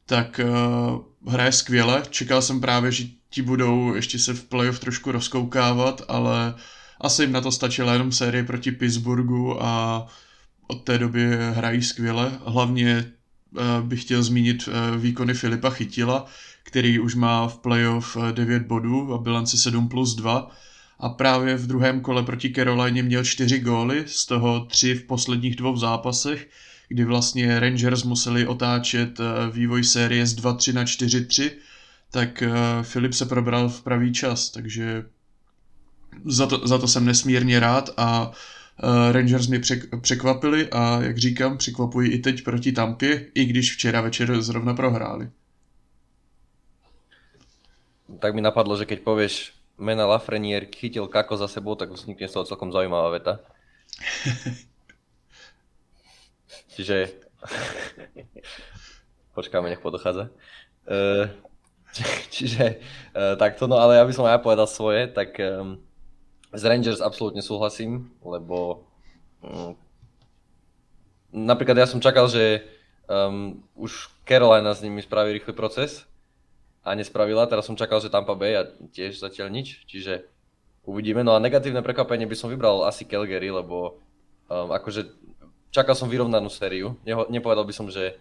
tak 0.06 0.40
uh, 0.44 1.32
hraje 1.32 1.52
skvěle. 1.52 2.02
Čekal 2.10 2.42
jsem 2.42 2.60
právě, 2.60 2.92
že 2.92 3.04
ti 3.30 3.42
budou 3.42 3.94
ještě 3.94 4.18
se 4.18 4.34
v 4.34 4.44
playoff 4.44 4.78
trošku 4.78 5.12
rozkoukávat, 5.12 6.02
ale 6.08 6.54
asi 7.00 7.22
jim 7.22 7.32
na 7.32 7.40
to 7.40 7.52
stačila 7.52 7.92
jenom 7.92 8.12
série 8.12 8.44
proti 8.44 8.72
Pittsburghu 8.72 9.62
a 9.62 10.06
od 10.66 10.84
té 10.84 10.98
doby 10.98 11.36
hrají 11.52 11.82
skvěle. 11.82 12.32
Hlavně 12.46 13.12
uh, 13.50 13.86
bych 13.86 14.02
chtěl 14.02 14.22
zmínit 14.22 14.68
uh, 14.68 15.00
výkony 15.00 15.34
Filipa 15.34 15.70
Chytila, 15.70 16.26
který 16.62 16.98
už 16.98 17.14
má 17.14 17.48
v 17.48 17.58
playoff 17.58 18.16
9 18.32 18.62
bodů 18.62 19.14
a 19.14 19.18
bilanci 19.18 19.58
7 19.58 19.88
plus 19.88 20.14
2 20.14 20.50
a 21.04 21.08
právě 21.08 21.56
v 21.56 21.66
druhém 21.66 22.00
kole 22.00 22.22
proti 22.22 22.52
Caroline 22.52 23.02
měl 23.02 23.24
4 23.24 23.58
góly, 23.58 24.04
z 24.06 24.26
toho 24.26 24.64
3 24.64 24.94
v 24.94 25.06
posledních 25.06 25.56
dvou 25.56 25.76
zápasech, 25.76 26.48
kdy 26.88 27.04
vlastně 27.04 27.60
Rangers 27.60 28.02
museli 28.02 28.46
otáčet 28.46 29.18
vývoj 29.50 29.84
série 29.84 30.26
z 30.26 30.36
2-3 30.36 30.72
na 30.74 30.84
4-3, 30.84 31.50
tak 32.10 32.42
Filip 32.82 33.12
se 33.12 33.26
probral 33.26 33.68
v 33.68 33.82
pravý 33.82 34.12
čas, 34.12 34.50
takže 34.50 35.04
za 36.24 36.46
to, 36.46 36.68
za 36.68 36.78
to 36.78 36.88
jsem 36.88 37.04
nesmírně 37.04 37.60
rád 37.60 37.90
a 37.96 38.30
Rangers 39.12 39.46
mě 39.46 39.60
překvapili 40.00 40.68
a 40.70 41.02
jak 41.02 41.18
říkám, 41.18 41.58
překvapují 41.58 42.10
i 42.10 42.18
teď 42.18 42.44
proti 42.44 42.72
Tampě, 42.72 43.26
i 43.34 43.44
když 43.44 43.74
včera 43.74 44.00
večer 44.00 44.42
zrovna 44.42 44.74
prohráli. 44.74 45.30
Tak 48.18 48.34
mi 48.34 48.40
napadlo, 48.40 48.78
že 48.78 48.84
keď 48.84 49.00
povieš 49.00 49.52
mena 49.78 50.06
Lafreniere 50.06 50.70
chytil 50.70 51.06
Kako 51.06 51.36
za 51.36 51.48
sebou, 51.48 51.74
tak 51.74 51.90
vznikne 51.90 52.28
z 52.28 52.34
toho 52.34 52.48
celkom 52.48 52.70
zaujímavá 52.70 53.10
veta. 53.10 53.34
Čiže... 56.74 57.10
Počkáme, 59.34 59.70
nech 59.70 59.82
podochádza. 59.82 60.30
Uh, 60.86 61.26
čiže 62.30 62.78
uh, 63.16 63.34
takto, 63.34 63.66
no 63.66 63.82
ale 63.82 63.98
ja 63.98 64.06
by 64.06 64.14
som 64.14 64.30
aj 64.30 64.46
povedal 64.46 64.70
svoje, 64.70 65.10
tak 65.10 65.34
um, 65.42 65.82
z 66.54 66.62
Rangers 66.62 67.02
absolútne 67.02 67.42
súhlasím, 67.42 68.14
lebo 68.22 68.86
um, 69.42 69.74
napríklad 71.34 71.82
ja 71.82 71.90
som 71.90 71.98
čakal, 71.98 72.30
že 72.30 72.62
Um, 73.04 73.60
už 73.76 74.08
Carolina 74.24 74.72
s 74.72 74.80
nimi 74.80 75.04
spraví 75.04 75.36
rýchly 75.36 75.52
proces 75.52 76.08
a 76.84 76.92
nespravila. 76.92 77.48
Teraz 77.48 77.64
som 77.64 77.74
čakal, 77.74 77.98
že 78.04 78.12
Tampa 78.12 78.36
Bay 78.36 78.54
a 78.54 78.68
tiež 78.68 79.16
zatiaľ 79.16 79.48
nič, 79.48 79.88
čiže 79.88 80.28
uvidíme. 80.84 81.24
No 81.24 81.32
a 81.32 81.40
negatívne 81.40 81.80
prekvapenie 81.80 82.28
by 82.28 82.36
som 82.36 82.52
vybral 82.52 82.84
asi 82.84 83.08
Calgary, 83.08 83.48
lebo 83.48 83.98
um, 84.52 84.68
akože 84.68 85.08
čakal 85.72 85.96
som 85.96 86.12
vyrovnanú 86.12 86.52
sériu. 86.52 87.00
Neho, 87.08 87.24
nepovedal 87.32 87.64
by 87.64 87.74
som, 87.74 87.88
že 87.88 88.20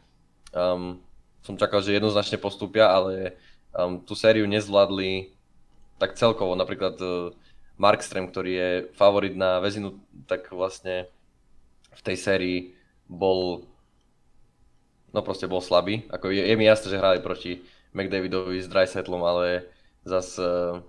um, 0.56 1.04
som 1.44 1.60
čakal, 1.60 1.84
že 1.84 2.00
jednoznačne 2.00 2.40
postúpia, 2.40 2.88
ale 2.88 3.36
um, 3.76 4.00
tú 4.00 4.16
sériu 4.16 4.48
nezvládli 4.48 5.36
tak 6.00 6.16
celkovo. 6.16 6.56
Napríklad 6.56 6.96
uh, 7.04 7.36
Markström, 7.76 8.32
ktorý 8.32 8.52
je 8.56 8.70
favorit 8.96 9.36
na 9.36 9.60
väzinu, 9.60 10.00
tak 10.24 10.48
vlastne 10.56 11.12
v 11.94 12.02
tej 12.02 12.16
sérii 12.16 12.60
bol 13.12 13.68
no 15.14 15.22
proste 15.22 15.46
bol 15.46 15.62
slabý. 15.62 16.10
Ako 16.10 16.34
je, 16.34 16.42
je 16.42 16.56
mi 16.58 16.66
jasné, 16.66 16.90
že 16.90 16.98
hrali 16.98 17.22
proti 17.22 17.62
McDavidovi 17.94 18.58
s 18.60 18.68
Drysettlom, 18.68 19.22
ale 19.22 19.70
zas 20.04 20.36
uh, 20.42 20.82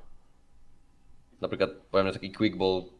napríklad 1.39 1.85
poviem, 1.93 2.11
že 2.11 2.17
taký 2.19 2.31
Quick 2.33 2.57
bol 2.57 2.91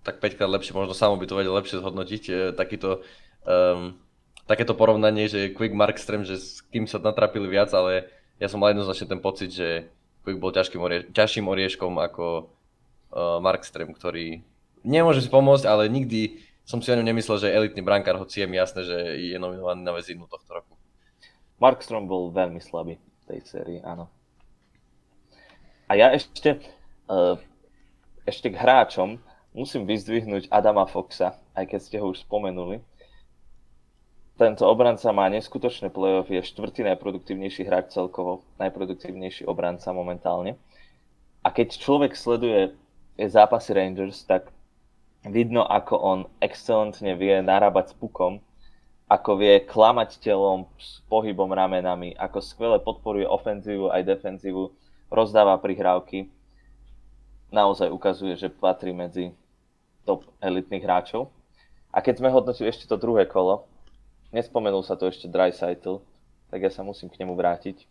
tak 0.00 0.20
5 0.20 0.36
krát 0.36 0.48
lepšie, 0.52 0.72
možno 0.72 0.96
samo 0.96 1.20
by 1.20 1.26
to 1.28 1.36
vedel 1.36 1.56
lepšie 1.56 1.80
zhodnotiť, 1.80 2.22
uh, 2.30 2.36
takýto, 2.52 3.00
um, 3.48 3.96
takéto 4.44 4.76
porovnanie, 4.76 5.26
že 5.26 5.52
Quick 5.56 5.72
Markström, 5.72 6.22
že 6.22 6.36
s 6.36 6.60
kým 6.68 6.84
sa 6.84 7.00
natrapili 7.00 7.48
viac, 7.48 7.72
ale 7.72 8.08
ja 8.36 8.48
som 8.48 8.60
mal 8.60 8.72
jednoznačne 8.72 9.08
ten 9.08 9.20
pocit, 9.20 9.50
že 9.52 9.88
Quick 10.22 10.38
bol 10.38 10.52
ťažkým, 10.52 10.80
orie- 10.80 11.08
ťažším 11.10 11.48
orieškom 11.48 11.96
ako 11.96 12.24
uh, 12.44 13.40
Markström, 13.40 13.96
ktorý 13.96 14.44
nemôže 14.84 15.24
si 15.24 15.32
pomôcť, 15.32 15.64
ale 15.64 15.88
nikdy 15.88 16.40
som 16.64 16.78
si 16.78 16.92
o 16.92 16.96
ňom 16.96 17.08
nemyslel, 17.08 17.40
že 17.40 17.48
je 17.50 17.56
elitný 17.56 17.82
brankár, 17.82 18.20
hoci 18.20 18.44
je 18.44 18.46
mi 18.46 18.60
jasné, 18.60 18.86
že 18.86 18.96
je 19.18 19.36
nominovaný 19.40 19.82
na 19.82 19.90
väzinu 19.96 20.28
tohto 20.30 20.54
roku. 20.54 20.76
Markstrom 21.58 22.06
bol 22.08 22.32
veľmi 22.32 22.62
slabý 22.62 22.96
tej 23.30 23.40
sérii, 23.46 23.78
áno. 23.86 24.10
A 25.86 25.94
ja 25.94 26.10
ešte, 26.10 26.58
uh, 27.06 27.38
ešte 28.26 28.50
k 28.50 28.58
hráčom 28.58 29.22
musím 29.54 29.86
vyzdvihnúť 29.86 30.50
Adama 30.50 30.86
Foxa, 30.86 31.38
aj 31.54 31.64
keď 31.70 31.80
ste 31.82 31.96
ho 31.98 32.10
už 32.10 32.26
spomenuli. 32.26 32.82
Tento 34.38 34.64
obranca 34.64 35.10
má 35.12 35.28
neskutočné 35.28 35.92
play-off, 35.92 36.32
je 36.32 36.40
štvrtý 36.40 36.86
najproduktívnejší 36.86 37.66
hráč 37.68 37.92
celkovo, 37.92 38.46
najproduktívnejší 38.56 39.44
obranca 39.44 39.92
momentálne. 39.92 40.56
A 41.44 41.52
keď 41.52 41.76
človek 41.76 42.16
sleduje 42.16 42.72
zápasy 43.20 43.76
Rangers, 43.76 44.24
tak 44.24 44.48
vidno, 45.28 45.66
ako 45.68 45.94
on 46.00 46.18
excelentne 46.40 47.12
vie 47.20 47.44
narábať 47.44 47.92
s 47.92 47.94
pukom, 48.00 48.40
ako 49.10 49.42
vie 49.42 49.66
klamať 49.66 50.22
telom 50.22 50.70
s 50.78 51.02
pohybom 51.10 51.50
ramenami, 51.50 52.14
ako 52.14 52.38
skvele 52.38 52.78
podporuje 52.78 53.26
ofenzívu 53.26 53.90
aj 53.90 54.06
defenzívu, 54.06 54.70
rozdáva 55.10 55.58
prihrávky. 55.58 56.30
Naozaj 57.50 57.90
ukazuje, 57.90 58.38
že 58.38 58.46
patrí 58.46 58.94
medzi 58.94 59.34
top 60.06 60.30
elitných 60.38 60.86
hráčov. 60.86 61.34
A 61.90 61.98
keď 61.98 62.22
sme 62.22 62.30
hodnotili 62.30 62.70
ešte 62.70 62.86
to 62.86 62.94
druhé 62.94 63.26
kolo, 63.26 63.66
nespomenul 64.30 64.86
sa 64.86 64.94
to 64.94 65.10
ešte 65.10 65.26
Dreisaitl, 65.26 65.98
tak 66.54 66.62
ja 66.62 66.70
sa 66.70 66.86
musím 66.86 67.10
k 67.10 67.18
nemu 67.18 67.34
vrátiť. 67.34 67.90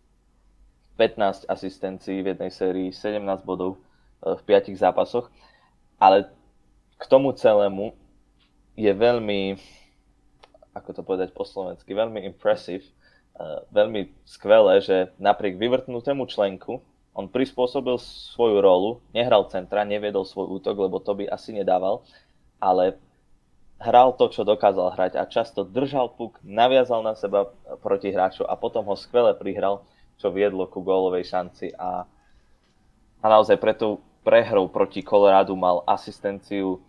15 0.95 1.47
asistencií 1.51 2.23
v 2.23 2.31
jednej 2.35 2.51
sérii, 2.51 2.95
17 2.95 3.43
bodov 3.43 3.75
eh, 4.23 4.35
v 4.39 4.41
5 4.47 4.71
zápasoch, 4.79 5.27
ale 5.99 6.31
k 6.95 7.03
tomu 7.07 7.35
celému 7.35 7.91
je 8.79 8.91
veľmi, 8.91 9.59
ako 10.79 10.89
to 10.95 11.01
povedať 11.03 11.29
po 11.36 11.43
slovensky, 11.43 11.91
veľmi 11.91 12.24
impressive, 12.24 12.88
veľmi 13.71 14.12
skvelé, 14.27 14.83
že 14.83 15.12
napriek 15.19 15.55
vyvrtnutému 15.59 16.27
členku 16.27 16.83
on 17.15 17.27
prispôsobil 17.27 18.00
svoju 18.00 18.63
rolu, 18.63 19.03
nehral 19.12 19.48
centra, 19.51 19.83
neviedol 19.83 20.24
svoj 20.24 20.59
útok, 20.59 20.88
lebo 20.88 21.03
to 21.03 21.19
by 21.19 21.27
asi 21.27 21.51
nedával, 21.51 22.07
ale 22.63 22.95
hral 23.79 24.15
to, 24.15 24.31
čo 24.31 24.48
dokázal 24.48 24.95
hrať 24.95 25.19
a 25.19 25.27
často 25.27 25.67
držal 25.67 26.15
puk, 26.15 26.39
naviazal 26.43 27.03
na 27.03 27.15
seba 27.19 27.51
proti 27.83 28.12
hráču 28.12 28.48
a 28.48 28.55
potom 28.55 28.88
ho 28.88 28.95
skvele 28.95 29.36
prihral, 29.36 29.83
čo 30.19 30.31
viedlo 30.31 30.67
ku 30.67 30.83
gólovej 30.83 31.27
šanci 31.27 31.75
a, 31.75 32.07
a 33.19 33.25
naozaj 33.27 33.59
preto 33.59 34.00
prehrou 34.24 34.67
proti 34.67 35.00
Coloradu 35.03 35.55
mal 35.55 35.83
asistenciu 35.88 36.79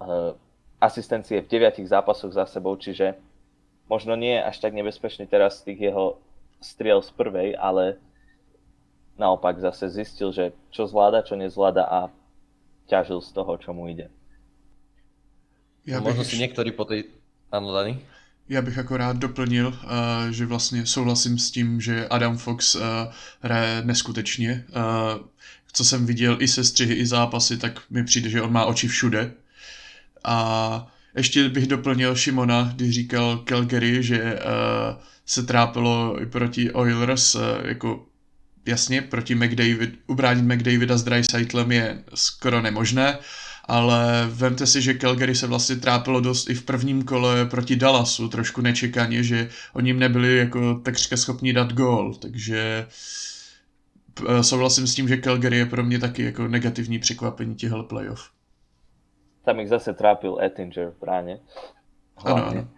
Eh, 0.00 0.32
asistencie 0.80 1.44
v 1.44 1.48
deviatich 1.48 1.88
zápasoch 1.88 2.32
za 2.32 2.46
sebou, 2.48 2.76
čiže 2.76 3.14
možno 3.88 4.16
nie 4.16 4.34
je 4.34 4.46
až 4.48 4.56
tak 4.58 4.72
nebezpečný 4.72 5.28
teraz 5.28 5.60
z 5.60 5.72
tých 5.72 5.92
jeho 5.92 6.16
striel 6.60 7.02
z 7.04 7.10
prvej, 7.12 7.56
ale 7.56 8.00
naopak 9.20 9.60
zase 9.60 9.92
zistil, 9.92 10.32
že 10.32 10.56
čo 10.72 10.88
zvláda, 10.88 11.20
čo 11.20 11.36
nezvláda 11.36 11.84
a 11.84 12.00
ťažil 12.88 13.20
z 13.20 13.30
toho, 13.36 13.52
čo 13.60 13.76
mu 13.76 13.86
ide. 13.92 14.08
Ja 15.84 16.00
možno 16.00 16.24
si 16.24 16.40
niektorí 16.40 16.72
po 16.72 16.84
tej... 16.84 17.08
Áno, 17.52 17.72
Dani? 17.72 18.00
Já 18.50 18.62
bych 18.62 18.76
jako 18.76 18.96
rád 18.96 19.16
doplnil, 19.16 19.66
uh, 19.68 20.30
že 20.30 20.46
vlastně 20.46 20.86
souhlasím 20.86 21.38
s 21.38 21.50
tím, 21.50 21.80
že 21.80 22.08
Adam 22.08 22.38
Fox 22.38 22.74
uh, 22.74 22.82
hraje 23.40 23.82
neskutečně. 23.84 24.64
Uh, 24.68 25.26
co 25.72 25.84
jsem 25.84 26.06
viděl 26.06 26.42
i 26.42 26.48
se 26.48 26.64
střihy, 26.64 26.94
i 26.94 27.06
zápasy, 27.06 27.58
tak 27.58 27.90
mi 27.90 28.04
přijde, 28.04 28.30
že 28.30 28.42
on 28.42 28.52
má 28.52 28.64
oči 28.64 28.88
všude. 28.88 29.32
A 30.24 30.86
ještě 31.16 31.48
bych 31.48 31.66
doplnil 31.66 32.16
Šimona, 32.16 32.72
když 32.76 32.94
říkal 32.94 33.38
Calgary, 33.48 34.02
že 34.02 34.22
uh, 34.22 35.02
se 35.26 35.42
trápilo 35.42 36.22
i 36.22 36.26
proti 36.26 36.72
Oilers, 36.72 37.34
uh, 37.34 37.42
jako 37.64 38.06
jasně, 38.66 39.02
proti 39.02 39.34
McDavid, 39.34 39.98
ubránit 40.06 40.44
McDavida 40.44 40.98
s 40.98 41.02
Drysaitlem 41.02 41.72
je 41.72 42.04
skoro 42.14 42.62
nemožné, 42.62 43.18
ale 43.64 44.28
vemte 44.30 44.66
si, 44.66 44.82
že 44.82 44.94
Calgary 44.94 45.34
se 45.34 45.46
vlastně 45.46 45.76
trápilo 45.76 46.20
dost 46.20 46.50
i 46.50 46.54
v 46.54 46.62
prvním 46.62 47.02
kole 47.02 47.46
proti 47.46 47.76
Dallasu, 47.76 48.28
trošku 48.28 48.60
nečekaně, 48.60 49.22
že 49.22 49.48
oni 49.72 49.92
nebyli 49.92 50.36
jako 50.36 50.74
takřka 50.74 51.16
schopni 51.16 51.52
dát 51.52 51.72
gól, 51.72 52.14
takže 52.14 52.86
eh, 54.28 54.42
souhlasím 54.42 54.86
s 54.86 54.94
tím, 54.94 55.08
že 55.08 55.16
Calgary 55.16 55.56
je 55.56 55.66
pro 55.66 55.84
mě 55.84 55.98
taky 55.98 56.22
jako 56.22 56.48
negativní 56.48 56.98
překvapení 56.98 57.54
těchto 57.54 57.82
playoff 57.82 58.30
tam 59.44 59.60
ich 59.60 59.72
zase 59.72 59.96
trápil 59.96 60.36
Ettinger 60.40 60.92
v 60.92 60.98
bráne. 61.00 61.34
Hlavne. 62.20 62.68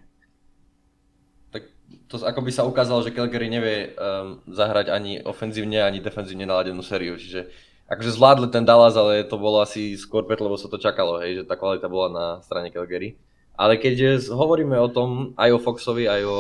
Tak 1.51 1.63
to 2.07 2.23
ako 2.23 2.41
by 2.41 2.51
sa 2.55 2.63
ukázalo, 2.63 3.03
že 3.03 3.15
Calgary 3.15 3.51
nevie 3.51 3.93
um, 3.99 4.39
zahrať 4.47 4.95
ani 4.95 5.19
ofenzívne, 5.27 5.83
ani 5.83 5.99
defenzívne 5.99 6.47
naladenú 6.47 6.81
sériu, 6.87 7.19
čiže 7.19 7.51
akože 7.91 8.15
zvládli 8.15 8.49
ten 8.49 8.65
Dallas, 8.65 8.97
ale 8.97 9.27
to 9.27 9.37
bolo 9.37 9.61
asi 9.61 9.99
skôr 9.99 10.25
preto, 10.25 10.47
lebo 10.47 10.57
sa 10.57 10.71
to 10.71 10.81
čakalo, 10.81 11.21
hej, 11.21 11.43
že 11.43 11.49
tá 11.49 11.59
kvalita 11.59 11.91
bola 11.91 12.09
na 12.09 12.27
strane 12.41 12.73
Calgary. 12.73 13.19
Ale 13.53 13.77
keď 13.77 14.17
hovoríme 14.33 14.81
o 14.81 14.89
tom, 14.89 15.37
aj 15.37 15.51
o 15.53 15.61
Foxovi, 15.61 16.09
aj 16.09 16.23
o 16.25 16.39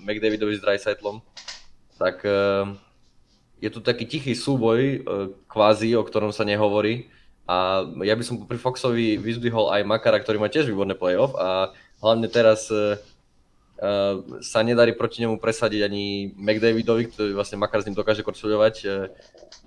McDavidovi 0.00 0.56
s 0.56 0.64
Dreisaitlom, 0.64 1.20
tak 2.00 2.24
uh, 2.24 2.72
je 3.60 3.68
tu 3.68 3.84
taký 3.84 4.08
tichý 4.08 4.32
súboj, 4.32 4.80
uh, 4.80 5.28
kvázi, 5.44 5.92
o 5.92 6.02
ktorom 6.06 6.32
sa 6.32 6.48
nehovorí, 6.48 7.12
a 7.44 7.84
ja 8.00 8.16
by 8.16 8.24
som 8.24 8.40
pri 8.48 8.56
Foxovi 8.56 9.20
vyzdvihol 9.20 9.68
aj 9.68 9.84
Makara, 9.84 10.16
ktorý 10.16 10.40
má 10.40 10.48
tiež 10.48 10.64
výborné 10.64 10.96
playoff 10.96 11.36
a 11.36 11.76
hlavne 12.00 12.24
teraz 12.32 12.72
uh, 12.72 12.96
sa 14.40 14.64
nedarí 14.64 14.96
proti 14.96 15.20
nemu 15.20 15.36
presadiť 15.36 15.84
ani 15.84 16.32
McDavidovi, 16.40 17.12
ktorý 17.12 17.30
vlastne 17.36 17.60
Makar 17.60 17.84
s 17.84 17.86
ním 17.88 18.00
dokáže 18.00 18.24
korčuľovať 18.24 18.74
uh, 18.88 19.12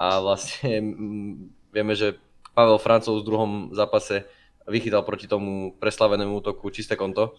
a 0.01 0.17
vlastne 0.17 0.73
um, 0.81 1.53
vieme, 1.69 1.93
že 1.93 2.17
Pavel 2.57 2.81
Francov 2.81 3.21
v 3.21 3.27
druhom 3.29 3.51
zápase 3.77 4.25
vychytal 4.65 5.05
proti 5.05 5.29
tomu 5.29 5.77
preslavenému 5.77 6.41
útoku 6.41 6.73
čisté 6.73 6.97
konto. 6.97 7.37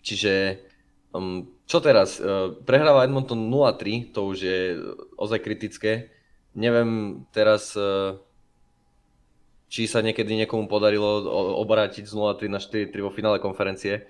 Čiže 0.00 0.64
um, 1.12 1.44
čo 1.68 1.84
teraz? 1.84 2.16
Uh, 2.16 2.56
prehráva 2.64 3.04
Edmonton 3.04 3.52
0-3, 3.52 4.16
to 4.16 4.24
už 4.24 4.38
je 4.40 4.60
ozaj 5.20 5.44
kritické. 5.44 6.08
Neviem 6.56 7.22
teraz 7.28 7.76
uh, 7.76 8.16
či 9.68 9.84
sa 9.84 10.00
niekedy 10.00 10.32
niekomu 10.32 10.64
podarilo 10.64 11.28
obrátiť 11.60 12.08
z 12.08 12.12
0-3 12.16 12.48
na 12.48 12.60
4-3 12.60 13.04
vo 13.04 13.12
finále 13.12 13.36
konferencie. 13.36 14.08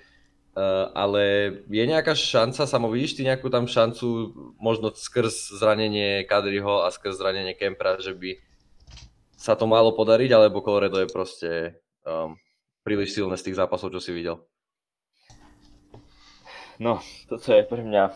Uh, 0.59 0.91
ale 0.91 1.23
je 1.71 1.85
nejaká 1.87 2.19
šanca, 2.19 2.67
samo 2.67 2.91
vidíš 2.91 3.15
ty 3.15 3.23
nejakú 3.23 3.47
tam 3.47 3.71
šancu, 3.71 4.35
možno 4.59 4.91
skrz 4.91 5.55
zranenie 5.55 6.27
Kadriho 6.27 6.83
a 6.83 6.91
skrz 6.91 7.23
zranenie 7.23 7.55
Kempra, 7.55 7.95
že 8.03 8.11
by 8.11 8.35
sa 9.39 9.55
to 9.55 9.71
malo 9.71 9.95
podariť, 9.95 10.35
alebo 10.35 10.63
Colorado 10.63 10.99
je 10.99 11.07
proste 11.07 11.51
um, 12.03 12.35
príliš 12.83 13.15
silné 13.15 13.39
z 13.39 13.51
tých 13.51 13.59
zápasov, 13.63 13.95
čo 13.95 14.03
si 14.03 14.11
videl? 14.11 14.43
No, 16.83 16.99
toto 17.31 17.55
je 17.55 17.63
pre 17.63 17.83
mňa 17.87 18.11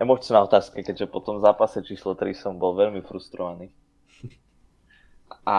emočná 0.00 0.40
otázka, 0.44 0.80
keďže 0.80 1.08
po 1.08 1.20
tom 1.20 1.40
zápase 1.40 1.84
číslo 1.84 2.16
3 2.16 2.32
som 2.32 2.56
bol 2.56 2.76
veľmi 2.80 3.04
frustrovaný. 3.04 3.68
A 5.44 5.58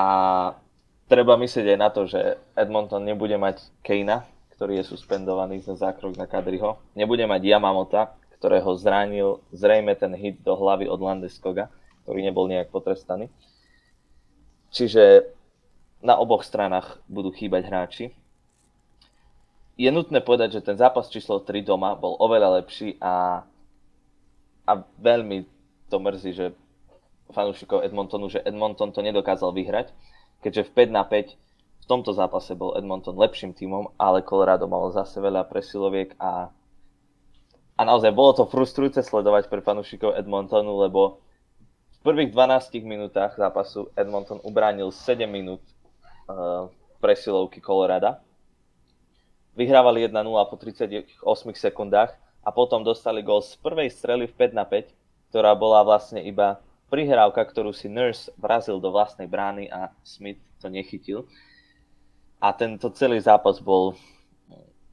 treba 1.10 1.34
myslieť 1.36 1.76
aj 1.76 1.80
na 1.82 1.90
to, 1.90 2.06
že 2.06 2.38
Edmonton 2.54 3.02
nebude 3.02 3.34
mať 3.36 3.66
Kejna, 3.82 4.24
ktorý 4.54 4.80
je 4.80 4.94
suspendovaný 4.94 5.66
za 5.66 5.74
zákrok 5.74 6.14
na 6.14 6.30
Kadriho. 6.30 6.78
Nebude 6.94 7.26
mať 7.26 7.42
Yamamota, 7.50 8.14
ktorého 8.38 8.72
zranil 8.78 9.42
zrejme 9.50 9.98
ten 9.98 10.14
hit 10.14 10.40
do 10.46 10.54
hlavy 10.54 10.86
od 10.86 11.02
Landeskoga, 11.02 11.68
ktorý 12.06 12.24
nebol 12.24 12.46
nejak 12.46 12.70
potrestaný. 12.70 13.28
Čiže 14.70 15.34
na 16.00 16.16
oboch 16.16 16.46
stranách 16.46 17.02
budú 17.10 17.34
chýbať 17.34 17.62
hráči. 17.68 18.06
Je 19.80 19.90
nutné 19.90 20.22
povedať, 20.22 20.60
že 20.60 20.66
ten 20.72 20.78
zápas 20.78 21.10
číslo 21.10 21.42
3 21.42 21.66
doma 21.66 21.98
bol 21.98 22.16
oveľa 22.20 22.62
lepší 22.62 23.00
a, 23.02 23.44
a 24.68 24.72
veľmi 25.02 25.48
to 25.90 25.98
mrzí, 25.98 26.32
že 26.36 26.46
fanúšikov 27.32 27.82
Edmontonu, 27.82 28.28
že 28.30 28.44
Edmonton 28.44 28.92
to 28.92 29.02
nedokázal 29.02 29.56
vyhrať, 29.56 29.92
keďže 30.44 30.68
v 30.72 30.90
5 30.90 30.98
na 30.98 31.04
5 31.04 31.36
v 31.80 31.86
tomto 31.88 32.14
zápase 32.14 32.54
bol 32.54 32.78
Edmonton 32.78 33.18
lepším 33.18 33.58
tímom, 33.58 33.96
ale 33.98 34.22
Colorado 34.22 34.70
malo 34.70 34.94
zase 34.94 35.18
veľa 35.18 35.48
presiloviek 35.50 36.14
a, 36.22 36.54
a 37.76 37.82
naozaj 37.82 38.14
bolo 38.14 38.38
to 38.38 38.46
frustrujúce 38.46 39.02
sledovať 39.02 39.50
pre 39.50 39.66
fanúšikov 39.66 40.14
Edmontonu, 40.14 40.86
lebo 40.86 41.24
v 42.00 42.16
prvých 42.16 42.32
12 42.32 42.86
minútach 42.86 43.36
zápasu 43.36 43.92
Edmonton 43.98 44.40
ubránil 44.46 44.94
7 44.94 45.28
minút 45.28 45.60
uh, 46.30 46.72
presilovky 47.04 47.60
Colorada. 47.60 48.24
Vyhrávali 49.60 50.08
1-0 50.08 50.16
po 50.24 50.56
38 50.56 51.20
sekundách 51.58 52.16
a 52.46 52.50
potom 52.56 52.86
dostali 52.88 53.20
gol 53.20 53.44
z 53.44 53.60
prvej 53.60 53.92
strely 53.92 54.32
v 54.32 54.34
5 54.48 54.56
na 54.56 54.64
5, 54.64 54.96
ktorá 55.34 55.52
bola 55.60 55.84
vlastne 55.84 56.24
iba 56.24 56.64
prihrávka, 56.90 57.46
ktorú 57.46 57.72
si 57.72 57.88
Nurse 57.88 58.34
vrazil 58.36 58.82
do 58.82 58.90
vlastnej 58.90 59.30
brány 59.30 59.70
a 59.70 59.94
Smith 60.02 60.42
to 60.58 60.68
nechytil. 60.68 61.30
A 62.42 62.52
tento 62.52 62.90
celý 62.92 63.22
zápas 63.22 63.62
bol, 63.62 63.96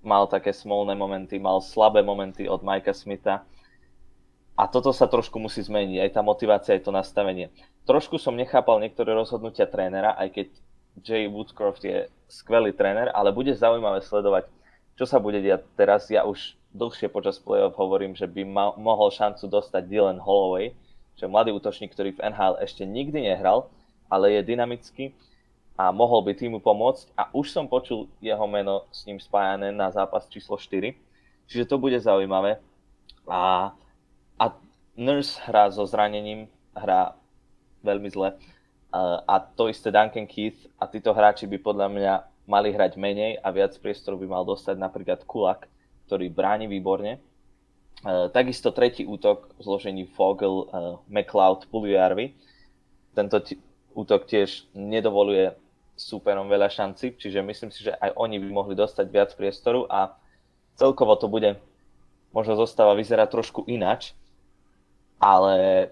mal 0.05 0.29
také 0.29 0.53
smolné 0.53 0.95
momenty, 0.95 1.41
mal 1.41 1.65
slabé 1.65 2.05
momenty 2.05 2.47
od 2.47 2.63
Mikea 2.63 2.95
Smitha. 2.95 3.43
A 4.57 4.65
toto 4.69 4.93
sa 4.93 5.05
trošku 5.05 5.37
musí 5.37 5.61
zmeniť, 5.61 6.01
aj 6.01 6.11
tá 6.17 6.21
motivácia, 6.25 6.73
aj 6.77 6.89
to 6.89 6.93
nastavenie. 6.95 7.53
Trošku 7.85 8.17
som 8.17 8.33
nechápal 8.37 8.81
niektoré 8.81 9.13
rozhodnutia 9.13 9.69
trénera, 9.69 10.17
aj 10.17 10.29
keď 10.33 10.49
Jay 11.05 11.25
Woodcroft 11.29 11.85
je 11.85 12.09
skvelý 12.27 12.73
tréner, 12.73 13.13
ale 13.13 13.37
bude 13.37 13.53
zaujímavé 13.53 14.01
sledovať, 14.01 14.49
čo 14.97 15.05
sa 15.05 15.21
bude 15.21 15.45
diať 15.45 15.69
teraz. 15.77 16.09
Ja 16.09 16.25
už 16.25 16.57
dlhšie 16.73 17.13
počas 17.13 17.37
play-off 17.37 17.77
hovorím, 17.77 18.17
že 18.17 18.25
by 18.25 18.43
ma- 18.49 18.77
mohol 18.81 19.13
šancu 19.13 19.45
dostať 19.45 19.87
Dylan 19.87 20.21
Holloway, 20.21 20.73
že 21.17 21.25
mladý 21.25 21.53
útočník, 21.57 21.93
ktorý 21.93 22.13
v 22.17 22.23
NHL 22.29 22.61
ešte 22.61 22.85
nikdy 22.85 23.33
nehral, 23.33 23.73
ale 24.13 24.37
je 24.37 24.47
dynamický 24.47 25.17
a 25.77 25.93
mohol 25.93 26.25
by 26.25 26.33
týmu 26.37 26.61
pomôcť. 26.61 27.13
A 27.17 27.29
už 27.33 27.53
som 27.53 27.69
počul 27.69 28.09
jeho 28.21 28.45
meno 28.49 28.85
s 28.93 29.05
ním 29.09 29.21
spájané 29.21 29.73
na 29.73 29.89
zápas 29.93 30.29
číslo 30.29 30.61
4, 30.61 30.93
čiže 31.49 31.69
to 31.69 31.77
bude 31.81 31.97
zaujímavé. 32.01 32.61
A, 33.29 33.73
a 34.41 34.45
Nurse 34.97 35.41
hrá 35.45 35.69
so 35.73 35.85
zranením, 35.85 36.49
hrá 36.77 37.17
veľmi 37.85 38.09
zle. 38.13 38.37
A, 38.97 39.37
to 39.57 39.69
isté 39.69 39.93
Duncan 39.93 40.25
Keith 40.25 40.57
a 40.81 40.89
títo 40.89 41.13
hráči 41.13 41.45
by 41.45 41.61
podľa 41.61 41.89
mňa 41.93 42.15
mali 42.49 42.73
hrať 42.73 42.97
menej 42.97 43.37
a 43.45 43.53
viac 43.53 43.77
priestoru 43.77 44.17
by 44.17 44.27
mal 44.31 44.45
dostať 44.47 44.81
napríklad 44.81 45.21
Kulak, 45.29 45.69
ktorý 46.09 46.33
bráni 46.33 46.71
výborne 46.71 47.21
takisto 48.05 48.73
tretí 48.73 49.09
útok 49.09 49.53
v 49.57 49.61
zložení 49.63 50.05
Fogel, 50.05 50.69
uh, 50.69 51.01
McLeod, 51.09 51.71
Puliarvi. 51.73 52.37
Tento 53.17 53.41
t- 53.41 53.57
útok 53.97 54.29
tiež 54.29 54.69
nedovoluje 54.77 55.57
súperom 55.97 56.45
veľa 56.53 56.69
šanci, 56.69 57.17
čiže 57.17 57.41
myslím 57.41 57.73
si, 57.73 57.89
že 57.89 57.97
aj 57.97 58.13
oni 58.21 58.37
by 58.37 58.49
mohli 58.53 58.75
dostať 58.77 59.07
viac 59.09 59.33
priestoru 59.33 59.89
a 59.89 60.13
celkovo 60.77 61.17
to 61.17 61.25
bude, 61.25 61.57
možno 62.37 62.53
zostáva 62.61 62.93
vyzerať 62.93 63.33
trošku 63.33 63.65
inač, 63.65 64.13
ale 65.17 65.89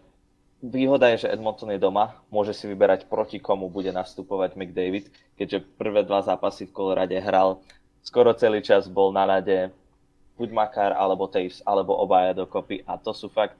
výhoda 0.61 1.09
je, 1.17 1.25
že 1.25 1.33
Edmonton 1.33 1.73
je 1.73 1.81
doma, 1.81 2.21
môže 2.29 2.53
si 2.53 2.69
vyberať 2.69 3.09
proti 3.09 3.41
komu 3.41 3.73
bude 3.73 3.89
nastupovať 3.97 4.61
McDavid, 4.61 5.09
keďže 5.41 5.65
prvé 5.81 6.05
dva 6.05 6.21
zápasy 6.21 6.69
v 6.69 6.77
Colorade 6.77 7.17
hral, 7.17 7.65
skoro 8.05 8.37
celý 8.37 8.61
čas 8.61 8.85
bol 8.93 9.09
na 9.09 9.25
ľade 9.25 9.73
buď 10.35 10.49
Makar, 10.51 10.93
alebo 10.95 11.31
Taves, 11.31 11.63
alebo 11.63 11.95
obaja 11.95 12.35
dokopy 12.35 12.83
a 12.87 12.99
to 12.99 13.15
sú 13.15 13.31
fakt 13.31 13.59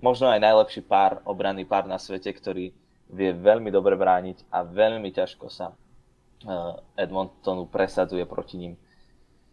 možno 0.00 0.28
aj 0.28 0.40
najlepší 0.40 0.84
pár, 0.84 1.24
obranný 1.24 1.64
pár 1.64 1.88
na 1.88 1.96
svete, 1.96 2.30
ktorý 2.32 2.72
vie 3.06 3.30
veľmi 3.32 3.70
dobre 3.70 3.94
brániť 3.94 4.50
a 4.50 4.66
veľmi 4.66 5.08
ťažko 5.14 5.46
sa 5.46 5.72
uh, 5.72 6.76
Edmontonu 6.98 7.70
presadzuje 7.70 8.26
proti 8.26 8.56
ním. 8.58 8.72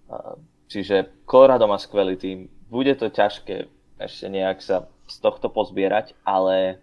Uh, 0.10 0.36
čiže 0.67 1.23
Colorado 1.23 1.69
má 1.69 1.78
skvelý 1.78 2.17
tým. 2.17 2.49
Bude 2.67 2.97
to 2.97 3.13
ťažké 3.13 3.69
ešte 4.02 4.26
nejak 4.28 4.60
sa 4.60 4.89
z 5.06 5.15
tohto 5.21 5.47
pozbierať, 5.54 6.17
ale 6.26 6.82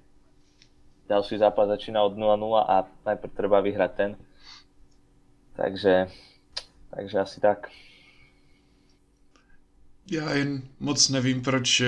ďalší 1.10 1.42
zápas 1.42 1.66
začína 1.66 2.06
od 2.06 2.14
0-0 2.14 2.38
a 2.62 2.86
najprv 2.86 3.32
treba 3.34 3.58
vyhrať 3.58 3.92
ten. 3.98 4.10
Takže, 5.58 6.06
takže 6.94 7.16
asi 7.18 7.38
tak. 7.42 7.68
Já 10.10 10.34
jen 10.34 10.62
moc 10.80 11.08
nevím, 11.08 11.42
proč 11.42 11.80
eh, 11.80 11.86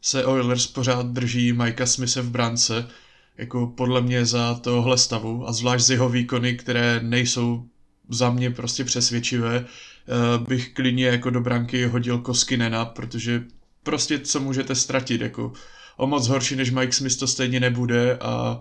se 0.00 0.24
Oilers 0.24 0.66
pořád 0.66 1.06
drží 1.06 1.52
Mikea 1.52 1.86
Smise 1.86 2.22
v 2.22 2.30
brance, 2.30 2.88
jako 3.36 3.66
podle 3.66 4.00
mě 4.00 4.26
za 4.26 4.54
tohle 4.54 4.98
stavu 4.98 5.48
a 5.48 5.52
zvlášť 5.52 5.84
z 5.84 5.90
jeho 5.90 6.08
výkony, 6.08 6.56
které 6.56 7.00
nejsou 7.02 7.68
za 8.08 8.30
mě 8.30 8.50
prostě 8.50 8.84
přesvědčivé, 8.84 9.64
eh, 9.64 10.44
bych 10.48 10.72
klidně 10.72 11.06
jako 11.06 11.30
do 11.30 11.40
branky 11.40 11.86
hodil 11.86 12.18
Koskinena, 12.18 12.84
protože 12.84 13.44
prostě 13.82 14.18
co 14.18 14.40
můžete 14.40 14.74
ztratit, 14.74 15.20
jako 15.20 15.52
o 15.96 16.06
moc 16.06 16.28
horší 16.28 16.56
než 16.56 16.70
Mike 16.70 16.92
Smith 16.92 17.18
to 17.18 17.26
stejně 17.26 17.60
nebude 17.60 18.18
a 18.18 18.60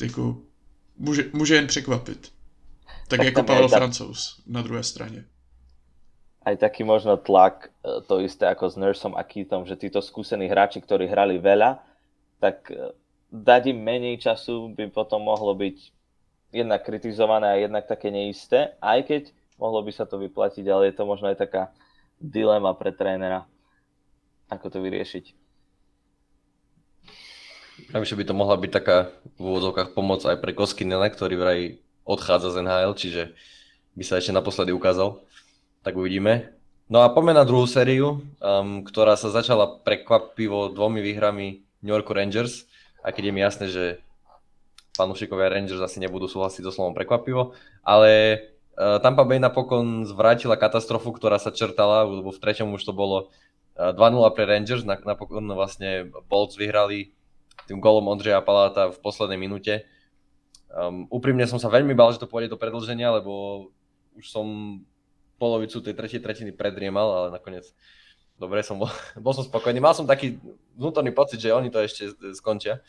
jako 0.00 0.38
může, 0.98 1.24
může 1.32 1.54
jen 1.54 1.66
překvapit. 1.66 2.32
Tak, 2.86 3.18
tak 3.18 3.22
jako 3.22 3.42
Pavel 3.42 3.68
ta... 3.68 3.76
Francouz 3.76 4.42
na 4.46 4.62
druhé 4.62 4.82
straně 4.82 5.24
aj 6.46 6.62
taký 6.62 6.86
možno 6.86 7.18
tlak, 7.18 7.74
e, 7.82 8.00
to 8.06 8.22
isté 8.22 8.46
ako 8.46 8.70
s 8.70 8.78
Nursom 8.78 9.18
a 9.18 9.26
Keithom, 9.26 9.66
že 9.66 9.74
títo 9.74 9.98
skúsení 9.98 10.46
hráči, 10.46 10.78
ktorí 10.78 11.10
hrali 11.10 11.42
veľa, 11.42 11.82
tak 12.38 12.70
e, 12.70 12.94
dať 13.34 13.74
im 13.74 13.82
menej 13.82 14.22
času 14.22 14.70
by 14.70 14.86
potom 14.94 15.26
mohlo 15.26 15.58
byť 15.58 15.90
jednak 16.54 16.86
kritizované 16.86 17.46
a 17.50 17.58
jednak 17.58 17.90
také 17.90 18.14
neisté, 18.14 18.78
aj 18.78 19.10
keď 19.10 19.22
mohlo 19.58 19.82
by 19.82 19.90
sa 19.90 20.06
to 20.06 20.22
vyplatiť, 20.22 20.62
ale 20.70 20.88
je 20.88 20.94
to 20.94 21.02
možno 21.02 21.34
aj 21.34 21.42
taká 21.42 21.74
dilema 22.22 22.70
pre 22.78 22.94
trénera, 22.94 23.42
ako 24.46 24.70
to 24.70 24.78
vyriešiť. 24.78 25.34
Navyše 27.92 28.16
by 28.16 28.24
to 28.24 28.38
mohla 28.38 28.56
byť 28.56 28.70
taká 28.72 29.10
v 29.36 29.42
úvodzovkách 29.42 29.92
pomoc 29.92 30.24
aj 30.24 30.40
pre 30.40 30.56
Koskinena, 30.56 31.10
ktorý 31.12 31.34
vraj 31.36 31.60
odchádza 32.08 32.54
z 32.54 32.64
NHL, 32.64 32.94
čiže 32.96 33.22
by 33.98 34.04
sa 34.06 34.16
ešte 34.16 34.32
naposledy 34.32 34.72
ukázal 34.72 35.26
tak 35.86 35.94
uvidíme. 35.94 36.50
No 36.90 37.06
a 37.06 37.14
poďme 37.14 37.38
na 37.38 37.46
druhú 37.46 37.62
sériu, 37.70 38.26
um, 38.42 38.82
ktorá 38.82 39.14
sa 39.14 39.30
začala 39.30 39.78
prekvapivo 39.86 40.74
dvomi 40.74 40.98
výhrami 40.98 41.62
New 41.78 41.94
York 41.94 42.10
Rangers, 42.10 42.66
a 43.06 43.14
keď 43.14 43.30
je 43.30 43.34
mi 43.34 43.38
jasné, 43.46 43.66
že 43.70 43.84
fanúšikovia 44.98 45.46
Rangers 45.46 45.78
asi 45.78 46.02
nebudú 46.02 46.26
súhlasiť 46.26 46.66
so 46.66 46.74
slovom 46.74 46.90
prekvapivo, 46.90 47.54
ale 47.86 48.10
uh, 48.74 48.98
Tampa 48.98 49.22
Bay 49.22 49.38
napokon 49.38 50.02
zvrátila 50.10 50.58
katastrofu, 50.58 51.14
ktorá 51.14 51.38
sa 51.38 51.54
črtala, 51.54 52.02
lebo 52.02 52.34
v 52.34 52.42
treťom 52.42 52.74
už 52.74 52.82
to 52.82 52.90
bolo 52.90 53.30
uh, 53.78 53.94
2-0 53.94 54.26
pre 54.34 54.42
Rangers, 54.42 54.82
napokon 54.82 55.46
vlastne 55.54 56.10
Bolts 56.26 56.58
vyhrali 56.58 57.14
tým 57.70 57.78
golom 57.78 58.10
Ondřeja 58.10 58.42
Paláta 58.42 58.90
v 58.90 58.98
poslednej 58.98 59.38
minúte. 59.38 59.86
Um, 60.70 61.06
úprimne 61.14 61.46
som 61.46 61.62
sa 61.62 61.70
veľmi 61.70 61.94
bál, 61.94 62.10
že 62.10 62.18
to 62.18 62.30
pôjde 62.30 62.50
do 62.50 62.58
predlženia, 62.58 63.10
lebo 63.22 63.70
už 64.18 64.26
som 64.26 64.46
polovicu 65.36 65.80
tej 65.80 65.94
tretej 65.94 66.20
tretiny 66.20 66.50
predriemal, 66.52 67.08
ale 67.12 67.28
nakoniec 67.36 67.68
dobre 68.36 68.60
som 68.60 68.76
bol, 68.80 68.88
bol 69.24 69.32
som 69.32 69.44
spokojný. 69.44 69.80
Mal 69.80 69.96
som 69.96 70.08
taký 70.08 70.40
vnútorný 70.76 71.12
pocit, 71.12 71.40
že 71.40 71.52
oni 71.52 71.72
to 71.72 71.80
ešte 71.80 72.12
skončia. 72.36 72.80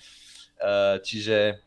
E, 0.59 0.99
čiže 1.03 1.59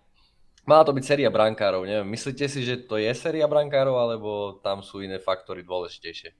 mala 0.68 0.84
to 0.84 0.92
byť 0.92 1.04
séria 1.04 1.30
brankárov. 1.32 1.88
Neviem, 1.88 2.08
myslíte 2.12 2.46
si, 2.48 2.64
že 2.64 2.84
to 2.84 3.00
je 3.00 3.10
séria 3.16 3.48
brankárov, 3.48 3.96
alebo 3.96 4.30
tam 4.60 4.84
sú 4.84 5.00
iné 5.00 5.18
faktory 5.18 5.64
dôležitejšie? 5.64 6.32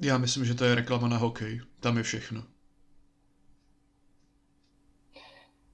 Já 0.00 0.18
myslím, 0.18 0.44
že 0.44 0.54
to 0.54 0.64
je 0.64 0.74
reklama 0.74 1.08
na 1.08 1.16
hokej. 1.16 1.62
Tam 1.80 1.96
je 1.96 2.02
všechno. 2.02 2.42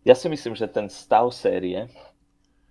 Ja 0.05 0.15
si 0.15 0.29
myslím, 0.29 0.57
že 0.57 0.69
ten 0.69 0.89
stav 0.89 1.29
série 1.33 1.89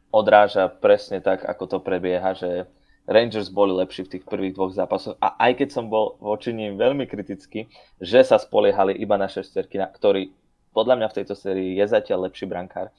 odráža 0.10 0.70
presne 0.70 1.22
tak, 1.22 1.46
ako 1.46 1.64
to 1.68 1.78
prebieha, 1.82 2.34
že 2.34 2.66
Rangers 3.10 3.50
boli 3.50 3.74
lepší 3.74 4.06
v 4.06 4.12
tých 4.16 4.24
prvých 4.30 4.54
dvoch 4.54 4.70
zápasoch. 4.70 5.18
A 5.18 5.34
aj 5.50 5.66
keď 5.66 5.70
som 5.74 5.90
bol 5.90 6.14
voči 6.22 6.54
ním 6.54 6.78
veľmi 6.78 7.10
kritický, 7.10 7.66
že 7.98 8.22
sa 8.22 8.38
spoliehali 8.38 8.94
iba 9.02 9.18
na 9.18 9.26
šesterky, 9.26 9.82
ktorý 9.82 10.30
podľa 10.78 11.02
mňa 11.02 11.08
v 11.10 11.18
tejto 11.18 11.34
sérii 11.34 11.74
je 11.74 11.86
zatiaľ 11.90 12.30
lepší 12.30 12.46
brankár. 12.46 12.94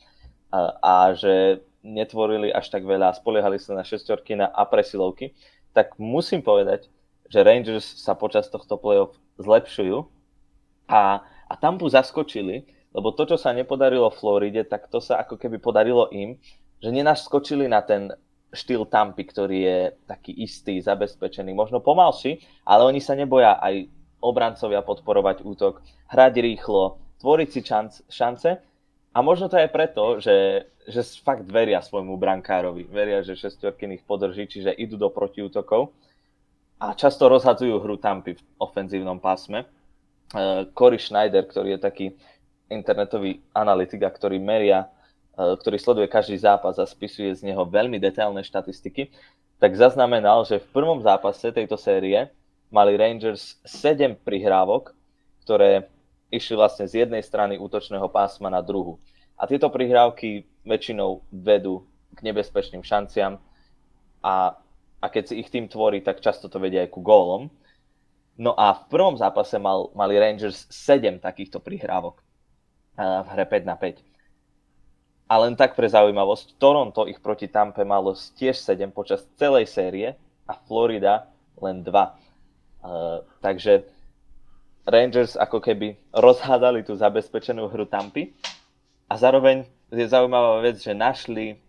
A, 0.50 0.74
a 0.82 0.94
že 1.14 1.62
netvorili 1.86 2.50
až 2.50 2.74
tak 2.74 2.82
veľa 2.82 3.14
spoliehali 3.22 3.62
sa 3.62 3.78
na 3.78 3.86
šestorky 3.86 4.34
a 4.34 4.62
presilovky, 4.66 5.32
tak 5.70 5.94
musím 5.96 6.42
povedať, 6.42 6.90
že 7.30 7.46
Rangers 7.46 7.86
sa 8.02 8.18
počas 8.18 8.50
tohto 8.50 8.74
playoff 8.74 9.14
zlepšujú. 9.38 10.02
A, 10.90 11.22
a 11.22 11.54
Tampu 11.54 11.86
zaskočili, 11.86 12.66
lebo 12.90 13.14
to, 13.14 13.30
čo 13.30 13.38
sa 13.38 13.54
nepodarilo 13.54 14.10
v 14.10 14.18
Floride, 14.18 14.66
tak 14.66 14.90
to 14.90 14.98
sa 14.98 15.22
ako 15.22 15.38
keby 15.38 15.62
podarilo 15.62 16.10
im, 16.10 16.34
že 16.82 16.90
nenaskočili 16.90 17.70
na 17.70 17.78
ten 17.86 18.10
štýl 18.50 18.86
Tampy, 18.86 19.22
ktorý 19.26 19.58
je 19.62 19.78
taký 20.06 20.34
istý, 20.34 20.82
zabezpečený, 20.82 21.54
možno 21.54 21.78
pomalší, 21.78 22.42
ale 22.66 22.82
oni 22.86 22.98
sa 22.98 23.14
neboja 23.14 23.58
aj 23.62 23.86
obrancovia 24.20 24.84
podporovať 24.84 25.46
útok, 25.46 25.80
hrať 26.10 26.34
rýchlo, 26.42 27.00
tvoriť 27.22 27.48
si 27.48 27.60
čance, 27.62 27.96
šance 28.10 28.50
a 29.10 29.18
možno 29.22 29.48
to 29.48 29.56
je 29.58 29.68
preto, 29.70 30.22
že, 30.22 30.66
že 30.86 31.00
fakt 31.22 31.46
veria 31.48 31.82
svojmu 31.82 32.14
brankárovi, 32.18 32.86
veria, 32.86 33.24
že 33.24 33.38
šestiorkin 33.38 33.96
ich 33.96 34.04
podrží, 34.04 34.46
čiže 34.46 34.76
idú 34.76 35.00
do 35.00 35.08
protiútokov 35.10 35.90
a 36.80 36.96
často 36.96 37.28
rozhadzujú 37.28 37.76
hru 37.80 37.96
Tampy 38.00 38.38
v 38.38 38.42
ofenzívnom 38.56 39.20
pásme. 39.20 39.68
Uh, 40.30 40.64
Cory 40.72 40.96
Schneider, 40.96 41.42
ktorý 41.44 41.76
je 41.76 41.80
taký 41.82 42.06
internetový 42.70 43.42
analytik, 43.50 44.00
ktorý 44.06 44.38
meria, 44.38 44.86
e, 44.86 44.88
ktorý 45.34 45.76
sleduje 45.80 46.06
každý 46.10 46.36
zápas 46.36 46.76
a 46.76 46.84
spisuje 46.84 47.32
z 47.32 47.46
neho 47.46 47.64
veľmi 47.64 47.96
detailné 47.96 48.44
štatistiky, 48.44 49.12
tak 49.60 49.76
zaznamenal, 49.76 50.48
že 50.48 50.60
v 50.60 50.70
prvom 50.72 51.04
zápase 51.04 51.52
tejto 51.52 51.76
série 51.76 52.32
mali 52.72 52.96
Rangers 52.96 53.60
7 53.66 54.16
prihrávok, 54.24 54.96
ktoré 55.44 55.90
išli 56.30 56.54
vlastne 56.54 56.86
z 56.86 57.04
jednej 57.04 57.20
strany 57.20 57.58
útočného 57.58 58.06
pásma 58.08 58.48
na 58.48 58.62
druhu. 58.62 58.96
A 59.34 59.44
tieto 59.50 59.68
prihrávky 59.68 60.46
väčšinou 60.62 61.26
vedú 61.32 61.84
k 62.14 62.20
nebezpečným 62.22 62.86
šanciam 62.86 63.42
a, 64.22 64.54
a 65.00 65.06
keď 65.08 65.32
si 65.32 65.34
ich 65.42 65.48
tým 65.50 65.66
tvorí, 65.66 66.00
tak 66.04 66.22
často 66.22 66.46
to 66.46 66.60
vedia 66.62 66.86
aj 66.86 66.90
ku 66.92 67.00
gólom. 67.02 67.50
No 68.40 68.56
a 68.56 68.72
v 68.72 68.82
prvom 68.88 69.16
zápase 69.20 69.60
mal, 69.60 69.92
mali 69.92 70.16
Rangers 70.16 70.68
7 70.72 71.20
takýchto 71.20 71.60
prihrávok 71.60 72.22
v 72.96 73.28
hre 73.36 73.44
5 73.44 73.64
na 73.68 73.76
5. 73.76 74.09
A 75.30 75.38
len 75.38 75.54
tak 75.54 75.78
pre 75.78 75.86
zaujímavosť, 75.86 76.58
Toronto 76.58 77.06
ich 77.06 77.22
proti 77.22 77.46
Tampe 77.46 77.86
malo 77.86 78.18
tiež 78.18 78.58
7 78.58 78.90
počas 78.90 79.22
celej 79.38 79.70
série 79.70 80.18
a 80.42 80.58
Florida 80.66 81.30
len 81.62 81.86
2. 81.86 81.86
Uh, 82.82 83.22
takže 83.38 83.86
Rangers 84.82 85.38
ako 85.38 85.62
keby 85.62 85.94
rozhádali 86.10 86.82
tú 86.82 86.98
zabezpečenú 86.98 87.70
hru 87.70 87.86
Tampy 87.86 88.34
a 89.06 89.14
zároveň 89.14 89.70
je 89.94 90.06
zaujímavá 90.10 90.66
vec, 90.66 90.82
že 90.82 90.98
našli 90.98 91.62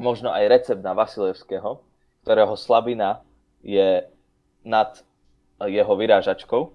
možno 0.00 0.32
aj 0.32 0.48
recept 0.48 0.80
na 0.80 0.96
Vasilevského, 0.96 1.84
ktorého 2.24 2.56
slabina 2.56 3.20
je 3.60 4.08
nad 4.64 5.04
jeho 5.68 5.92
vyrážačkou 5.92 6.72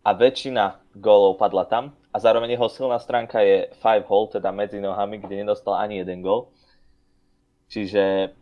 a 0.00 0.10
väčšina 0.16 0.80
gólov 0.96 1.36
padla 1.36 1.68
tam 1.68 1.92
a 2.12 2.16
zároveň 2.20 2.54
jeho 2.54 2.68
silná 2.68 3.00
stránka 3.00 3.40
je 3.40 3.72
5 3.80 4.04
hole, 4.04 4.28
teda 4.36 4.52
medzi 4.52 4.78
nohami, 4.78 5.16
kde 5.18 5.42
nedostal 5.42 5.80
ani 5.80 6.04
jeden 6.04 6.20
gol. 6.20 6.52
Čiže 7.72 8.36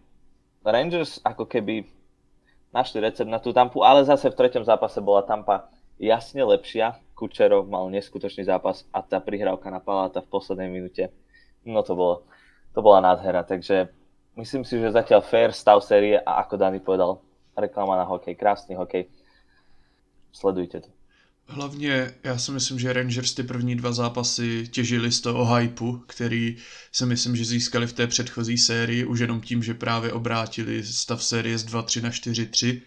Rangers 0.67 1.23
ako 1.23 1.47
keby 1.47 1.87
našli 2.75 2.99
recept 2.99 3.31
na 3.31 3.39
tú 3.39 3.55
tampu, 3.55 3.87
ale 3.87 4.03
zase 4.03 4.27
v 4.27 4.39
treťom 4.39 4.67
zápase 4.67 4.99
bola 4.99 5.23
tampa 5.23 5.71
jasne 6.03 6.43
lepšia. 6.43 6.99
Kučerov 7.15 7.71
mal 7.71 7.87
neskutočný 7.95 8.49
zápas 8.49 8.89
a 8.91 9.05
tá 9.05 9.23
prihrávka 9.23 9.71
na 9.71 9.79
Paláta 9.79 10.25
v 10.25 10.33
poslednej 10.33 10.73
minúte, 10.73 11.13
no 11.69 11.85
to, 11.85 11.93
bolo, 11.93 12.25
to 12.73 12.81
bola 12.81 13.05
nádhera. 13.05 13.45
Takže 13.45 13.93
myslím 14.41 14.65
si, 14.65 14.81
že 14.81 14.91
zatiaľ 14.97 15.21
fair 15.23 15.53
stav 15.53 15.79
série 15.85 16.17
a 16.17 16.41
ako 16.43 16.57
Dani 16.57 16.81
povedal, 16.81 17.21
reklama 17.53 17.95
na 17.95 18.09
hokej, 18.09 18.35
krásny 18.35 18.75
hokej. 18.75 19.07
Sledujte 20.33 20.81
to. 20.81 21.00
Hlavně 21.53 22.15
já 22.25 22.39
si 22.39 22.53
myslím, 22.53 22.79
že 22.79 22.93
Rangers 22.93 23.35
ty 23.35 23.43
první 23.43 23.77
dva 23.77 23.93
zápasy 23.93 24.69
těžili 24.71 25.13
z 25.13 25.21
toho 25.21 25.55
hypeu, 25.55 25.97
který 26.07 26.57
si 26.93 27.07
myslím, 27.07 27.37
že 27.37 27.45
získali 27.45 27.87
v 27.87 27.93
té 27.93 28.07
předchozí 28.07 28.59
sérii 28.59 29.05
už 29.05 29.21
jenom 29.21 29.41
tím, 29.41 29.63
že 29.63 29.75
právě 29.75 30.13
obrátili 30.13 30.85
stav 30.85 31.25
série 31.25 31.59
z 31.59 31.67
2-3 31.67 32.03
na 32.03 32.11
4-3 32.11 32.81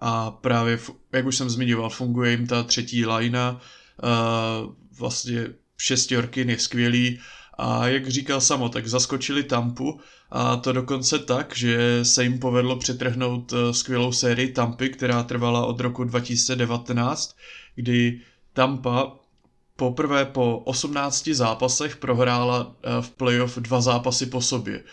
a 0.00 0.30
právě, 0.30 0.78
jak 1.12 1.26
už 1.26 1.36
jsem 1.36 1.50
zmiňoval, 1.50 1.90
funguje 1.90 2.30
jim 2.30 2.46
ta 2.46 2.62
třetí 2.62 3.06
lajna, 3.06 3.60
vlastně 4.98 5.46
šestiorkin 5.78 6.50
je 6.50 6.58
skvělý 6.58 7.20
a 7.60 7.86
jak 7.88 8.08
říkal 8.08 8.40
Samo, 8.40 8.68
tak 8.68 8.86
zaskočili 8.86 9.44
Tampu 9.44 10.00
a 10.30 10.56
to 10.56 10.72
dokonce 10.72 11.18
tak, 11.18 11.56
že 11.56 12.04
se 12.04 12.22
jim 12.22 12.38
povedlo 12.38 12.76
přetrhnout 12.76 13.52
eh, 13.52 13.74
skvělou 13.74 14.12
sérii 14.12 14.52
Tampy, 14.52 14.88
která 14.88 15.22
trvala 15.22 15.66
od 15.66 15.80
roku 15.80 16.04
2019, 16.04 17.36
kdy 17.74 18.20
Tampa 18.52 19.12
poprvé 19.76 20.24
po 20.24 20.58
18 20.58 21.28
zápasech 21.28 21.96
prohrála 21.96 22.74
eh, 22.82 23.02
v 23.02 23.10
playoff 23.10 23.58
dva 23.58 23.80
zápasy 23.80 24.26
po 24.26 24.40
sobě. 24.40 24.84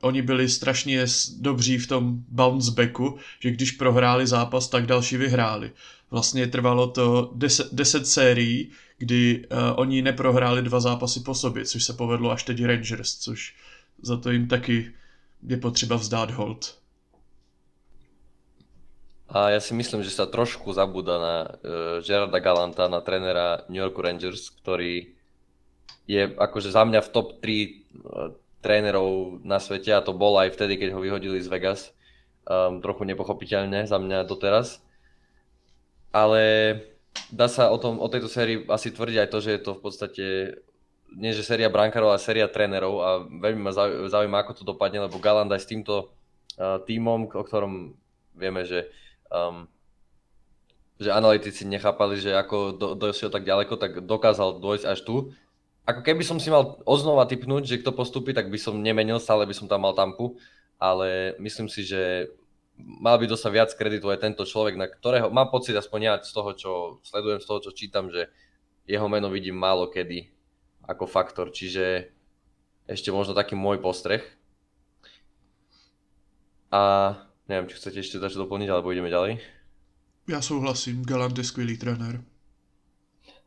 Oni 0.00 0.22
byli 0.22 0.48
strašně 0.48 1.04
dobří 1.38 1.78
v 1.78 1.86
tom 1.86 2.24
bounce 2.28 2.70
backu, 2.70 3.18
že 3.40 3.50
když 3.50 3.72
prohráli 3.72 4.26
zápas, 4.26 4.68
tak 4.68 4.86
další 4.86 5.16
vyhráli. 5.16 5.72
Vlastně 6.10 6.46
trvalo 6.46 6.86
to 6.86 7.30
10, 7.34 7.72
10 7.72 8.06
sérií, 8.06 8.70
kdy 8.98 9.46
uh, 9.46 9.58
oni 9.76 10.02
neprohráli 10.02 10.62
dva 10.62 10.80
zápasy 10.80 11.20
po 11.20 11.34
sobě, 11.34 11.64
což 11.64 11.84
se 11.84 11.92
povedlo 11.92 12.30
až 12.30 12.42
teď 12.42 12.64
Rangers, 12.64 13.18
což 13.18 13.54
za 14.02 14.16
to 14.16 14.30
jim 14.30 14.48
taky 14.48 14.92
je 15.42 15.56
potřeba 15.56 15.96
vzdát 15.96 16.30
hold. 16.30 16.80
A 19.30 19.54
ja 19.54 19.62
si 19.62 19.78
myslím, 19.78 20.02
že 20.02 20.10
sa 20.10 20.26
trošku 20.26 20.74
zabúda 20.74 21.14
na 21.22 21.36
uh, 21.46 22.02
Gerarda 22.02 22.42
Galanta, 22.42 22.90
na 22.90 22.98
trénera 22.98 23.62
New 23.70 23.78
York 23.78 23.94
Rangers, 23.94 24.50
ktorý 24.50 25.14
je 26.10 26.34
akože 26.34 26.74
za 26.74 26.82
mňa 26.82 26.98
v 26.98 27.12
top 27.14 27.38
3 27.38 27.46
uh, 27.46 27.54
e, 27.54 27.70
trénerov 28.58 29.38
na 29.46 29.62
svete 29.62 29.94
a 29.94 30.02
to 30.02 30.10
bol 30.18 30.34
aj 30.34 30.58
vtedy, 30.58 30.74
keď 30.74 30.98
ho 30.98 31.00
vyhodili 31.00 31.38
z 31.38 31.46
Vegas. 31.46 31.94
Um, 32.42 32.82
trochu 32.82 33.06
nepochopiteľne 33.06 33.86
za 33.86 34.02
mňa 34.02 34.26
doteraz. 34.26 34.82
Ale 36.10 36.42
dá 37.30 37.46
sa 37.46 37.70
o, 37.70 37.78
tom, 37.78 38.02
o 38.02 38.08
tejto 38.10 38.26
sérii 38.26 38.66
asi 38.66 38.90
tvrdiť 38.90 39.18
aj 39.26 39.28
to, 39.30 39.38
že 39.38 39.50
je 39.54 39.60
to 39.62 39.72
v 39.78 39.82
podstate 39.82 40.26
nie 41.10 41.34
že 41.34 41.42
séria 41.42 41.66
brankárov, 41.66 42.14
ale 42.14 42.22
séria 42.22 42.46
trénerov 42.46 42.94
a 43.02 43.08
veľmi 43.26 43.62
ma 43.66 43.74
zaujíma, 44.06 44.46
ako 44.46 44.62
to 44.62 44.62
dopadne, 44.62 45.02
lebo 45.02 45.18
Galant 45.18 45.50
aj 45.50 45.66
s 45.66 45.70
týmto 45.70 46.14
uh, 46.54 46.78
tímom, 46.86 47.26
o 47.26 47.42
ktorom 47.42 47.98
vieme, 48.38 48.62
že 48.62 48.86
um, 49.26 49.66
že 51.00 51.08
analytici 51.08 51.64
nechápali, 51.64 52.20
že 52.20 52.36
ako 52.36 52.76
do, 52.76 52.88
došiel 52.92 53.32
tak 53.32 53.48
ďaleko, 53.48 53.80
tak 53.80 54.04
dokázal 54.04 54.60
dojsť 54.60 54.84
až 54.84 55.00
tu. 55.00 55.16
Ako 55.88 56.04
keby 56.04 56.20
som 56.20 56.36
si 56.36 56.52
mal 56.52 56.76
oznova 56.84 57.24
typnúť, 57.24 57.64
že 57.64 57.80
kto 57.80 57.96
postupí, 57.96 58.36
tak 58.36 58.52
by 58.52 58.60
som 58.60 58.76
nemenil, 58.76 59.16
stále 59.16 59.48
by 59.48 59.54
som 59.56 59.64
tam 59.64 59.88
mal 59.88 59.96
tampu, 59.96 60.36
ale 60.76 61.34
myslím 61.40 61.72
si, 61.72 61.88
že 61.88 62.28
mal 62.84 63.16
by 63.20 63.26
dostať 63.30 63.50
viac 63.52 63.70
kreditu 63.74 64.08
aj 64.08 64.22
tento 64.24 64.44
človek, 64.46 64.76
na 64.76 64.86
ktorého 64.88 65.28
mám 65.32 65.48
pocit 65.52 65.76
aspoň 65.76 66.00
ja 66.02 66.14
z 66.20 66.32
toho, 66.32 66.50
čo 66.54 66.70
sledujem, 67.04 67.40
z 67.40 67.46
toho, 67.46 67.60
čo 67.64 67.70
čítam, 67.76 68.08
že 68.08 68.30
jeho 68.84 69.06
meno 69.06 69.30
vidím 69.30 69.58
málo 69.58 69.88
kedy 69.88 70.28
ako 70.84 71.06
faktor, 71.06 71.54
čiže 71.54 72.10
ešte 72.90 73.14
možno 73.14 73.36
taký 73.36 73.54
môj 73.54 73.78
postreh. 73.78 74.24
A 76.70 77.14
Neviem, 77.50 77.66
či 77.66 77.82
chcete 77.82 77.98
ešte 77.98 78.22
začať 78.22 78.46
doplniť, 78.46 78.70
alebo 78.70 78.94
ideme 78.94 79.10
ďalej. 79.10 79.42
Ja 80.30 80.38
souhlasím, 80.38 81.02
Galant 81.02 81.34
je 81.34 81.42
skvělý 81.42 81.74
trenér. 81.74 82.22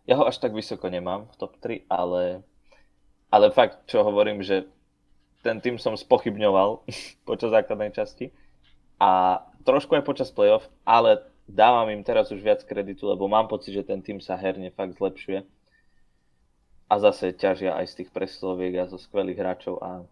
Ja 0.03 0.19
ho 0.19 0.27
až 0.27 0.43
tak 0.43 0.51
vysoko 0.51 0.91
nemám 0.91 1.31
v 1.31 1.35
top 1.39 1.55
3, 1.63 1.87
ale, 1.87 2.43
ale 3.31 3.47
fakt, 3.55 3.87
čo 3.87 4.03
hovorím, 4.03 4.43
že 4.43 4.67
ten 5.39 5.63
tým 5.63 5.79
som 5.79 5.95
spochybňoval 5.95 6.83
počas 7.29 7.55
základnej 7.55 7.95
časti 7.95 8.27
a 9.03 9.43
trošku 9.67 9.99
aj 9.99 10.07
počas 10.07 10.31
playoff, 10.31 10.71
ale 10.87 11.19
dávam 11.43 11.91
im 11.91 12.07
teraz 12.07 12.31
už 12.31 12.39
viac 12.39 12.63
kreditu, 12.63 13.03
lebo 13.11 13.27
mám 13.27 13.51
pocit, 13.51 13.75
že 13.75 13.83
ten 13.83 13.99
tým 13.99 14.23
sa 14.23 14.39
herne 14.39 14.71
fakt 14.71 14.95
zlepšuje 14.95 15.43
a 16.87 16.93
zase 17.03 17.35
ťažia 17.35 17.75
aj 17.75 17.91
z 17.91 17.93
tých 17.99 18.09
presloviek 18.15 18.79
a 18.79 18.87
zo 18.87 18.95
skvelých 18.95 19.39
hráčov 19.43 19.75
a 19.83 20.07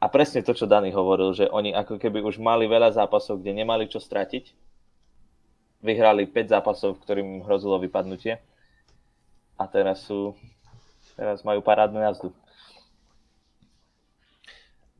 a 0.00 0.08
presne 0.08 0.40
to, 0.40 0.56
čo 0.56 0.64
Dani 0.64 0.88
hovoril, 0.96 1.36
že 1.36 1.44
oni 1.52 1.76
ako 1.76 2.00
keby 2.00 2.24
už 2.24 2.40
mali 2.40 2.64
veľa 2.64 2.96
zápasov, 2.96 3.44
kde 3.44 3.52
nemali 3.52 3.84
čo 3.84 4.00
stratiť. 4.00 4.56
Vyhrali 5.84 6.24
5 6.24 6.56
zápasov, 6.56 7.04
ktorým 7.04 7.44
hrozilo 7.44 7.76
vypadnutie. 7.76 8.40
A 9.60 9.68
teraz 9.68 10.08
sú, 10.08 10.32
teraz 11.20 11.44
majú 11.44 11.60
parádnu 11.60 12.00
jazdu. 12.00 12.32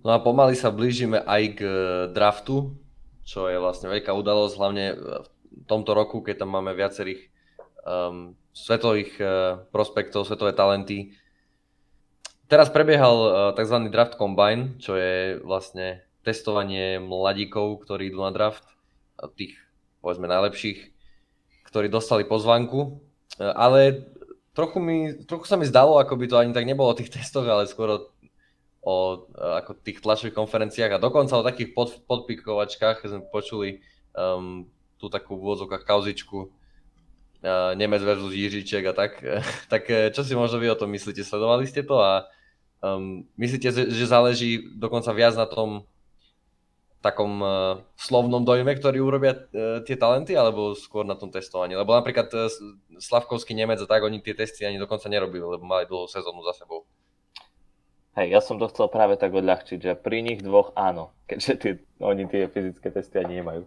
No 0.05 0.13
a 0.13 0.21
pomaly 0.21 0.53
sa 0.53 0.69
blížime 0.69 1.25
aj 1.25 1.43
k 1.57 1.61
eh, 1.65 1.75
draftu, 2.13 2.77
čo 3.31 3.47
je 3.47 3.63
vlastne 3.63 3.87
veľká 3.87 4.11
udalosť, 4.11 4.55
hlavne 4.59 4.85
v 4.99 5.29
tomto 5.71 5.95
roku, 5.95 6.19
keď 6.19 6.43
tam 6.43 6.59
máme 6.59 6.75
viacerých 6.75 7.31
um, 7.87 8.35
svetových 8.51 9.13
uh, 9.23 9.31
prospektov, 9.71 10.27
svetové 10.27 10.51
talenty, 10.51 11.15
Teraz 12.51 12.67
prebiehal 12.67 13.15
uh, 13.15 13.31
tzv. 13.55 13.95
draft 13.95 14.19
combine, 14.19 14.75
čo 14.83 14.99
je 14.99 15.39
vlastne 15.39 16.03
testovanie 16.27 16.99
mladíkov, 16.99 17.87
ktorí 17.87 18.11
idú 18.11 18.27
na 18.27 18.35
draft. 18.35 18.67
Tých 19.39 19.55
povedzme 20.03 20.27
najlepších, 20.27 20.91
ktorí 21.71 21.87
dostali 21.87 22.27
pozvanku, 22.27 22.99
ale 23.39 24.11
trochu, 24.51 24.83
mi, 24.83 25.15
trochu 25.31 25.47
sa 25.47 25.55
mi 25.55 25.69
zdalo, 25.69 26.03
ako 26.03 26.19
by 26.19 26.27
to 26.27 26.37
ani 26.43 26.51
tak 26.51 26.67
nebolo 26.67 26.91
o 26.91 26.99
tých 26.99 27.15
testoch, 27.15 27.47
ale 27.47 27.71
skôr 27.71 28.11
o, 28.81 28.93
o 28.93 28.97
ako 29.61 29.77
tých 29.85 30.01
tlačových 30.01 30.37
konferenciách 30.37 30.97
a 30.97 31.03
dokonca 31.03 31.37
o 31.37 31.47
takých 31.47 31.77
pod, 31.77 32.01
podpikovačkách 32.09 33.05
sme 33.05 33.23
počuli 33.29 33.85
um, 34.17 34.65
tú 34.97 35.09
takú 35.09 35.37
v 35.37 35.45
úvodzovkách 35.49 35.85
kauzičku 35.85 36.39
uh, 36.45 37.73
Nemec 37.77 38.05
versus 38.05 38.37
Jiříček 38.37 38.85
a 38.89 38.93
tak. 38.93 39.21
tak 39.73 39.83
eh, 39.89 40.13
čo 40.13 40.25
si 40.25 40.37
možno 40.37 40.61
vy 40.61 40.73
o 40.73 40.81
tom 40.81 40.93
myslíte? 40.93 41.25
Sledovali 41.25 41.65
ste 41.69 41.85
to 41.85 42.01
a 42.01 42.29
um, 42.85 43.25
myslíte, 43.41 43.73
že 43.73 44.05
záleží 44.05 44.61
dokonca 44.77 45.13
viac 45.13 45.37
na 45.37 45.49
tom 45.49 45.85
takom 47.01 47.41
uh, 47.41 47.81
slovnom 47.97 48.45
dojme, 48.45 48.77
ktorý 48.77 49.01
urobia 49.01 49.33
uh, 49.33 49.81
tie 49.81 49.97
talenty, 49.97 50.37
alebo 50.37 50.77
skôr 50.77 51.01
na 51.01 51.17
tom 51.17 51.33
testovaní? 51.33 51.73
Lebo 51.73 51.97
napríklad 51.97 52.29
uh, 52.37 52.53
Slavkovský 53.01 53.57
Nemec 53.57 53.81
a 53.81 53.89
tak, 53.89 54.05
oni 54.05 54.21
tie 54.21 54.37
testy 54.37 54.69
ani 54.69 54.77
dokonca 54.77 55.09
nerobili, 55.09 55.41
lebo 55.41 55.65
mali 55.65 55.89
dlhú 55.89 56.05
sezónu 56.05 56.45
za 56.45 56.53
sebou. 56.53 56.85
Hej, 58.19 58.27
ja 58.35 58.41
som 58.43 58.59
to 58.59 58.67
chcel 58.67 58.91
práve 58.91 59.15
tak 59.15 59.31
odľahčiť, 59.31 59.79
že 59.79 59.93
pri 59.95 60.27
nich 60.27 60.43
dvoch 60.43 60.75
áno, 60.75 61.15
keďže 61.31 61.53
tie, 61.63 61.73
oni 62.03 62.27
tie 62.27 62.51
fyzické 62.51 62.91
testy 62.91 63.23
ani 63.23 63.39
nemajú. 63.39 63.63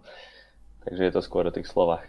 Takže 0.83 1.01
je 1.03 1.13
to 1.15 1.21
skôr 1.23 1.47
o 1.47 1.55
tých 1.55 1.67
slovách. 1.67 2.03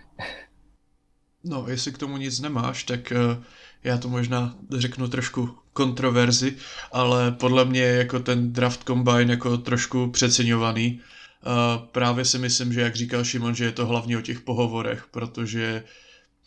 No, 1.45 1.69
jestli 1.69 1.93
k 1.93 1.99
tomu 1.99 2.17
nic 2.17 2.41
nemáš, 2.41 2.83
tak 2.85 3.13
uh, 3.13 3.45
já 3.85 3.99
to 3.99 4.09
možná 4.09 4.55
řeknu 4.71 5.09
trošku 5.09 5.59
kontroverzi, 5.73 6.57
ale 6.93 7.33
podle 7.33 7.65
mě 7.65 7.81
je 7.81 7.97
jako 7.97 8.21
ten 8.21 8.53
draft 8.53 8.83
combine 8.87 9.33
jako 9.33 9.59
trošku 9.59 10.11
přeceňovaný. 10.11 11.01
Uh, 11.47 11.87
právě 11.93 12.25
si 12.25 12.39
myslím, 12.39 12.73
že 12.73 12.81
jak 12.81 12.97
říkal 12.97 13.25
Šimon, 13.25 13.55
že 13.55 13.65
je 13.65 13.73
to 13.73 13.87
hlavně 13.87 14.19
o 14.19 14.21
těch 14.21 14.41
pohovorech, 14.41 15.07
protože 15.11 15.85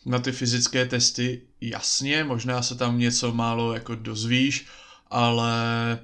na 0.06 0.18
ty 0.18 0.32
fyzické 0.32 0.86
testy 0.86 1.42
jasně, 1.60 2.24
možná 2.24 2.62
se 2.62 2.74
tam 2.74 2.98
něco 2.98 3.34
málo 3.34 3.74
jako 3.74 3.94
dozvíš, 3.94 4.66
ale 5.10 5.98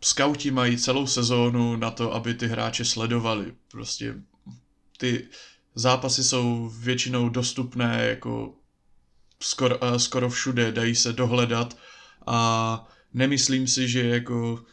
skauti 0.00 0.50
mají 0.50 0.76
celou 0.76 1.06
sezónu 1.06 1.76
na 1.76 1.90
to, 1.90 2.14
aby 2.14 2.34
ty 2.34 2.46
hráče 2.46 2.84
sledovali. 2.84 3.54
Prostě 3.70 4.14
ty 4.98 5.28
zápasy 5.74 6.24
jsou 6.24 6.72
většinou 6.78 7.28
dostupné 7.28 8.06
jako 8.08 8.54
skoro, 9.40 9.78
uh, 9.78 9.96
skoro 9.96 10.30
všude, 10.30 10.72
dají 10.72 10.94
se 10.94 11.12
dohledat 11.12 11.76
a 12.26 12.88
nemyslím 13.14 13.66
si, 13.66 13.88
že 13.88 14.08
jako 14.08 14.64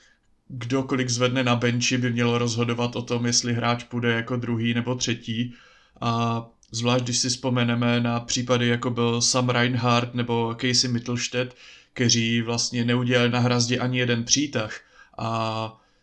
kdokoliv 0.48 1.10
zvedne 1.10 1.44
na 1.44 1.56
benči 1.56 1.98
by 1.98 2.12
mělo 2.12 2.38
rozhodovat 2.38 2.96
o 2.96 3.02
tom, 3.02 3.26
jestli 3.26 3.54
hráč 3.54 3.84
půjde 3.84 4.12
jako 4.12 4.36
druhý 4.36 4.74
nebo 4.74 4.96
třetí 4.96 5.54
a 6.02 6.46
zvlášť 6.72 7.04
když 7.04 7.18
si 7.18 7.30
vzpomeneme 7.30 8.00
na 8.00 8.20
případy 8.20 8.68
jako 8.68 8.90
byl 8.90 9.22
Sam 9.22 9.50
Reinhardt 9.50 10.14
nebo 10.16 10.56
Casey 10.62 10.92
Mittelstedt, 10.92 11.56
kteří 11.96 12.42
vlastně 12.42 12.86
neudělali 12.86 13.30
na 13.30 13.40
hrazdě 13.40 13.80
ani 13.80 14.00
jeden 14.00 14.24
přítah 14.24 14.80
a 15.18 15.30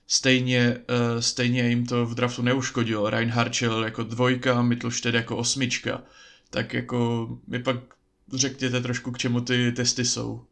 stejně, 0.06 0.76
uh, 0.76 1.20
stejně 1.20 1.68
jim 1.68 1.86
to 1.86 2.06
v 2.06 2.14
draftu 2.14 2.42
neuškodilo. 2.42 3.10
Reinhardt 3.10 3.54
šel 3.54 3.84
jako 3.84 4.02
dvojka, 4.02 4.62
Mittelstedt 4.62 5.14
jako 5.14 5.36
osmička. 5.36 6.02
Tak 6.50 6.74
jako 6.74 7.28
mi 7.46 7.58
pak 7.58 7.76
řekněte 8.32 8.80
trošku, 8.80 9.10
k 9.10 9.18
čemu 9.18 9.40
ty 9.40 9.72
testy 9.72 10.04
jsou. 10.04 10.44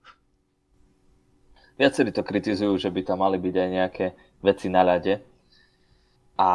Viacerí 1.80 2.12
to 2.12 2.20
kritizujú, 2.20 2.76
že 2.76 2.92
by 2.92 3.00
tam 3.08 3.24
mali 3.24 3.40
byť 3.40 3.54
aj 3.56 3.68
nejaké 3.72 4.06
veci 4.44 4.68
na 4.68 4.84
ľade. 4.84 5.24
A 6.36 6.50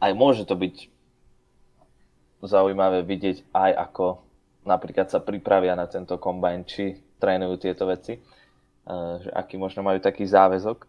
aj 0.00 0.12
môže 0.16 0.48
to 0.48 0.56
byť 0.56 0.88
zaujímavé 2.40 3.04
vidieť 3.04 3.52
aj 3.52 3.72
ako 3.76 4.24
napríklad 4.64 5.12
sa 5.12 5.20
pripravia 5.20 5.76
na 5.76 5.84
tento 5.84 6.16
kombajn, 6.16 6.60
či 6.64 7.03
trénujú 7.24 7.56
tieto 7.56 7.88
veci, 7.88 8.20
eh, 8.20 9.14
že 9.24 9.30
aký 9.32 9.56
možno 9.56 9.80
majú 9.80 9.96
taký 10.04 10.28
záväzok. 10.28 10.84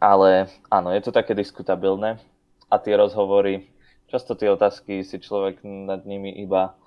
Ale 0.00 0.48
áno, 0.72 0.88
je 0.96 1.02
to 1.04 1.12
také 1.12 1.36
diskutabilné 1.36 2.16
a 2.72 2.74
tie 2.80 2.96
rozhovory, 2.96 3.68
často 4.08 4.32
tie 4.32 4.48
otázky 4.48 5.04
si 5.04 5.20
človek 5.20 5.60
nad 5.66 6.08
nimi 6.08 6.32
iba 6.40 6.78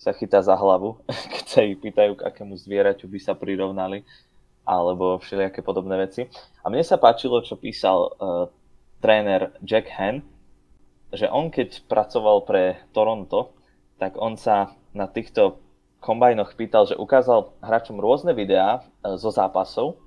sa 0.00 0.16
chytá 0.16 0.40
za 0.40 0.56
hlavu, 0.56 0.98
keď 1.36 1.44
sa 1.44 1.60
ich 1.62 1.76
pýtajú, 1.78 2.16
k 2.16 2.26
akému 2.26 2.56
zvieraťu 2.56 3.06
by 3.06 3.18
sa 3.20 3.36
prirovnali 3.36 4.02
alebo 4.62 5.18
všelijaké 5.18 5.58
podobné 5.62 5.98
veci. 5.98 6.30
A 6.62 6.70
mne 6.70 6.86
sa 6.86 6.94
páčilo, 6.94 7.42
čo 7.42 7.58
písal 7.58 7.98
uh, 7.98 8.46
tréner 9.02 9.50
Jack 9.66 9.90
Han, 9.98 10.22
že 11.10 11.26
on 11.26 11.50
keď 11.50 11.82
pracoval 11.90 12.46
pre 12.46 12.78
Toronto, 12.94 13.58
tak 13.98 14.14
on 14.18 14.38
sa 14.38 14.74
na 14.94 15.10
týchto 15.10 15.61
kombajnoch 16.02 16.58
pýtal, 16.58 16.90
že 16.90 16.98
ukázal 16.98 17.54
hráčom 17.62 18.02
rôzne 18.02 18.34
videá 18.34 18.82
uh, 18.82 19.14
zo 19.14 19.30
zápasov 19.30 20.02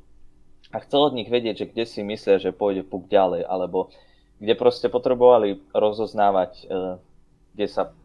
a 0.75 0.83
chcel 0.83 1.07
od 1.07 1.15
nich 1.15 1.31
vedieť, 1.31 1.63
že 1.63 1.69
kde 1.71 1.83
si 1.87 1.99
myslia, 2.03 2.35
že 2.37 2.51
pôjde 2.51 2.83
puk 2.83 3.07
ďalej, 3.07 3.47
alebo 3.47 3.89
kde 4.43 4.53
proste 4.59 4.91
potrebovali 4.91 5.63
rozoznávať, 5.71 6.51
uh, 6.67 6.99
kde 7.55 7.67
sa, 7.71 7.95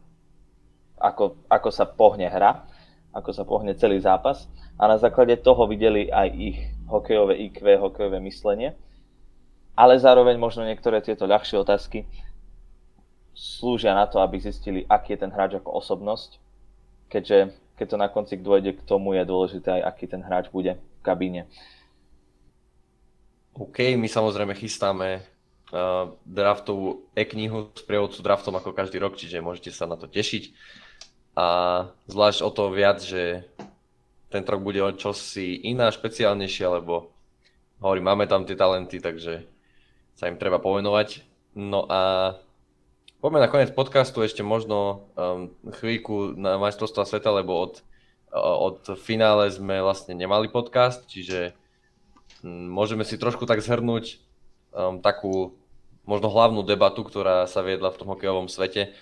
ako, 0.95 1.35
ako 1.51 1.69
sa 1.69 1.83
pohne 1.83 2.31
hra, 2.31 2.63
ako 3.11 3.29
sa 3.35 3.43
pohne 3.43 3.75
celý 3.75 3.99
zápas 3.99 4.47
a 4.79 4.87
na 4.87 4.97
základe 4.97 5.37
toho 5.37 5.67
videli 5.67 6.09
aj 6.09 6.27
ich 6.33 6.57
hokejové 6.89 7.37
IQ, 7.51 7.61
hokejové 7.77 8.17
myslenie. 8.23 8.73
Ale 9.77 9.99
zároveň 9.99 10.41
možno 10.41 10.65
niektoré 10.65 11.05
tieto 11.05 11.29
ľahšie 11.29 11.61
otázky 11.61 12.09
slúžia 13.37 13.93
na 13.93 14.09
to, 14.09 14.19
aby 14.19 14.41
zistili, 14.41 14.83
aký 14.89 15.15
je 15.15 15.21
ten 15.21 15.31
hráč 15.31 15.61
ako 15.61 15.79
osobnosť, 15.79 16.41
keďže 17.07 17.55
keď 17.75 17.87
to 17.87 17.97
na 17.97 18.07
konci 18.07 18.37
dôjde 18.37 18.77
k 18.77 18.85
tomu, 18.85 19.13
je 19.17 19.23
dôležité 19.25 19.81
aj, 19.81 19.83
aký 19.93 20.05
ten 20.07 20.21
hráč 20.21 20.49
bude 20.49 20.77
v 20.77 21.01
kabíne. 21.03 21.49
OK, 23.57 23.99
my 23.99 24.07
samozrejme 24.07 24.55
chystáme 24.55 25.19
uh, 25.19 26.13
draftovú 26.23 27.03
e-knihu 27.17 27.67
s 27.75 27.83
prievodcu 27.83 28.19
draftom 28.23 28.55
ako 28.55 28.71
každý 28.71 28.97
rok, 29.01 29.19
čiže 29.19 29.43
môžete 29.43 29.75
sa 29.75 29.89
na 29.89 29.99
to 29.99 30.07
tešiť. 30.07 30.55
A 31.35 31.47
zvlášť 32.07 32.39
o 32.43 32.49
to 32.51 32.71
viac, 32.71 33.03
že 33.03 33.47
ten 34.31 34.47
rok 34.47 34.63
bude 34.63 34.79
o 34.79 34.95
čosi 34.95 35.59
iná, 35.67 35.91
špeciálnejšie, 35.91 36.65
lebo 36.79 37.11
hovorím, 37.83 38.07
máme 38.07 38.25
tam 38.31 38.47
tie 38.47 38.55
talenty, 38.55 39.03
takže 39.03 39.43
sa 40.15 40.31
im 40.31 40.39
treba 40.39 40.63
pomenovať. 40.63 41.27
No 41.59 41.83
a 41.91 42.35
poďme 43.21 43.45
na 43.45 43.51
koniec 43.53 43.69
podcastu 43.69 44.25
ešte 44.25 44.41
možno 44.41 45.05
um, 45.13 45.53
chvíľku 45.77 46.33
na 46.33 46.57
majstrovstva 46.57 47.05
sveta, 47.05 47.29
lebo 47.29 47.53
od, 47.53 47.85
od 48.33 48.97
finále 48.97 49.45
sme 49.53 49.77
vlastne 49.77 50.17
nemali 50.17 50.49
podcast, 50.49 51.05
čiže 51.05 51.53
um, 52.41 52.73
môžeme 52.73 53.05
si 53.05 53.21
trošku 53.21 53.45
tak 53.45 53.61
zhrnúť 53.61 54.17
um, 54.73 54.97
takú 54.97 55.53
možno 56.01 56.33
hlavnú 56.33 56.65
debatu, 56.65 57.05
ktorá 57.05 57.45
sa 57.45 57.61
viedla 57.61 57.93
v 57.93 57.99
tom 58.01 58.09
hokejovom 58.09 58.49
svete, 58.49 58.97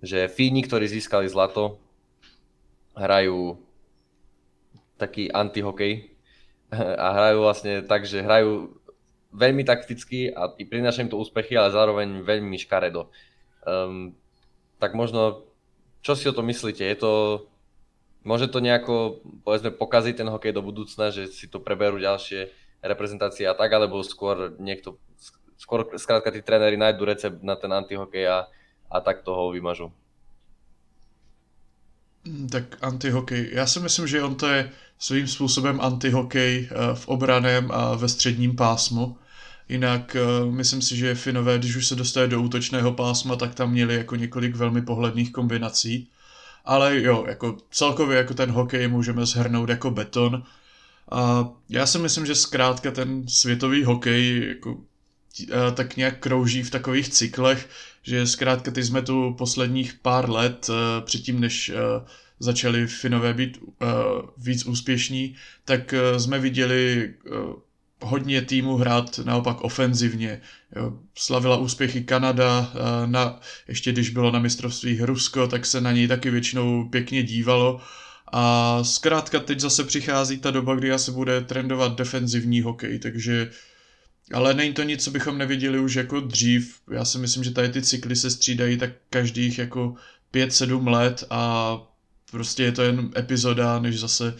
že 0.00 0.32
Fíni, 0.32 0.64
ktorí 0.64 0.88
získali 0.88 1.28
zlato, 1.28 1.76
hrajú 2.96 3.60
taký 4.96 5.28
antihokej 5.28 6.16
a 7.04 7.06
hrajú 7.12 7.44
vlastne 7.44 7.84
tak, 7.84 8.08
že 8.08 8.24
hrajú 8.24 8.72
veľmi 9.36 9.68
takticky 9.68 10.32
a 10.32 10.48
prinášajú 10.48 11.06
im 11.06 11.12
to 11.12 11.20
úspechy, 11.20 11.54
ale 11.54 11.76
zároveň 11.76 12.24
veľmi 12.24 12.56
škaredo. 12.56 13.12
Um, 13.66 14.16
tak 14.80 14.96
možno, 14.96 15.44
čo 16.00 16.16
si 16.16 16.24
o 16.28 16.32
to 16.32 16.40
myslíte? 16.40 16.80
Je 16.80 16.96
to, 16.96 17.12
môže 18.24 18.48
to 18.48 18.64
nejako, 18.64 19.20
povedzme, 19.44 19.70
pokaziť 19.70 20.24
ten 20.24 20.28
hokej 20.28 20.52
do 20.56 20.64
budúcna, 20.64 21.12
že 21.12 21.28
si 21.28 21.48
to 21.48 21.60
preberú 21.60 22.00
ďalšie 22.00 22.48
reprezentácie 22.80 23.44
a 23.44 23.52
tak, 23.52 23.72
alebo 23.72 24.00
skôr 24.00 24.56
niekto, 24.56 24.96
skôr 25.60 25.84
skrátka 26.00 26.32
tí 26.32 26.40
tréneri 26.40 26.80
nájdu 26.80 27.04
recept 27.04 27.38
na 27.44 27.56
ten 27.56 27.68
antihokej 27.68 28.24
a, 28.24 28.48
a 28.88 28.96
tak 29.04 29.20
toho 29.20 29.52
vymažu. 29.52 29.92
Tak 32.50 32.84
antihokej. 32.84 33.50
Já 33.52 33.66
si 33.66 33.80
myslím, 33.80 34.06
že 34.06 34.22
on 34.22 34.34
to 34.34 34.48
je 34.48 34.72
svým 34.98 35.28
způsobem 35.28 35.80
antihokej 35.80 36.68
eh, 36.70 36.94
v 36.94 37.08
obraném 37.08 37.70
a 37.72 37.96
ve 37.96 38.08
středním 38.08 38.56
pásmu. 38.56 39.16
Jinak 39.70 40.16
eh, 40.16 40.50
myslím 40.50 40.82
si, 40.82 40.96
že 40.96 41.14
Finové, 41.14 41.58
když 41.58 41.76
už 41.76 41.86
se 41.86 41.96
dostali 41.96 42.28
do 42.28 42.42
útočného 42.42 42.92
pásma, 42.92 43.36
tak 43.36 43.54
tam 43.54 43.70
měli 43.70 43.94
jako 43.94 44.16
několik 44.16 44.56
velmi 44.56 44.82
pohledných 44.82 45.32
kombinací. 45.32 46.08
Ale 46.64 47.00
jo, 47.00 47.24
jako 47.28 47.58
celkově 47.70 48.18
jako 48.18 48.34
ten 48.34 48.50
hokej 48.50 48.88
můžeme 48.88 49.26
zhrnout 49.26 49.68
jako 49.68 49.90
beton. 49.90 50.42
A 51.10 51.48
já 51.68 51.86
si 51.86 51.98
myslím, 51.98 52.26
že 52.26 52.34
zkrátka 52.34 52.90
ten 52.90 53.28
světový 53.28 53.84
hokej 53.84 54.48
jako, 54.48 54.78
eh, 55.42 55.72
tak 55.74 55.96
nějak 55.96 56.18
krouží 56.18 56.62
v 56.62 56.70
takových 56.70 57.08
cyklech, 57.08 57.68
že 58.02 58.26
zkrátka 58.26 58.70
ty 58.70 58.84
jsme 58.84 59.02
tu 59.02 59.34
posledních 59.38 59.94
pár 59.94 60.30
let, 60.30 60.70
předtím 61.04 61.40
než 61.40 61.72
začali 62.38 62.86
Finové 62.86 63.34
být 63.34 63.58
uh, 63.58 63.88
víc 64.36 64.66
úspěšní, 64.66 65.36
tak 65.64 65.94
uh, 66.12 66.18
jsme 66.18 66.38
viděli 66.38 67.14
uh, 67.30 67.54
hodně 68.02 68.42
týmu 68.42 68.76
hrát 68.76 69.18
naopak 69.18 69.60
ofenzivně. 69.60 70.40
Slavila 71.18 71.56
úspěchy 71.56 72.04
Kanada, 72.04 72.72
na, 73.06 73.40
ještě 73.68 73.92
když 73.92 74.10
bylo 74.10 74.30
na 74.30 74.38
mistrovstvích 74.38 75.02
Rusko, 75.02 75.46
tak 75.46 75.66
se 75.66 75.80
na 75.80 75.92
něj 75.92 76.08
taky 76.08 76.30
většinou 76.30 76.88
pěkně 76.88 77.22
dívalo. 77.22 77.80
A 78.32 78.78
zkrátka 78.84 79.40
teď 79.40 79.60
zase 79.60 79.84
přichází 79.84 80.38
ta 80.38 80.50
doba, 80.50 80.74
kdy 80.74 80.98
se 80.98 81.12
bude 81.12 81.40
trendovat 81.40 81.98
defenzivní 81.98 82.60
hokej, 82.60 82.98
takže 82.98 83.50
ale 84.32 84.54
není 84.54 84.74
to 84.74 84.82
nic, 84.82 85.04
co 85.04 85.10
bychom 85.10 85.38
neviděli 85.38 85.78
už 85.78 85.94
jako 85.94 86.20
dřív. 86.20 86.80
Já 86.90 87.04
si 87.04 87.18
myslím, 87.18 87.44
že 87.44 87.50
tady 87.50 87.68
ty 87.68 87.82
cykly 87.82 88.16
se 88.16 88.30
střídají 88.30 88.78
tak 88.78 88.90
každých 89.10 89.58
jako 89.58 89.94
5-7 90.34 90.90
let 90.90 91.24
a 91.30 91.76
prostě 92.30 92.62
je 92.62 92.72
to 92.72 92.82
jen 92.82 93.10
epizoda, 93.16 93.78
než 93.78 94.00
zase 94.00 94.36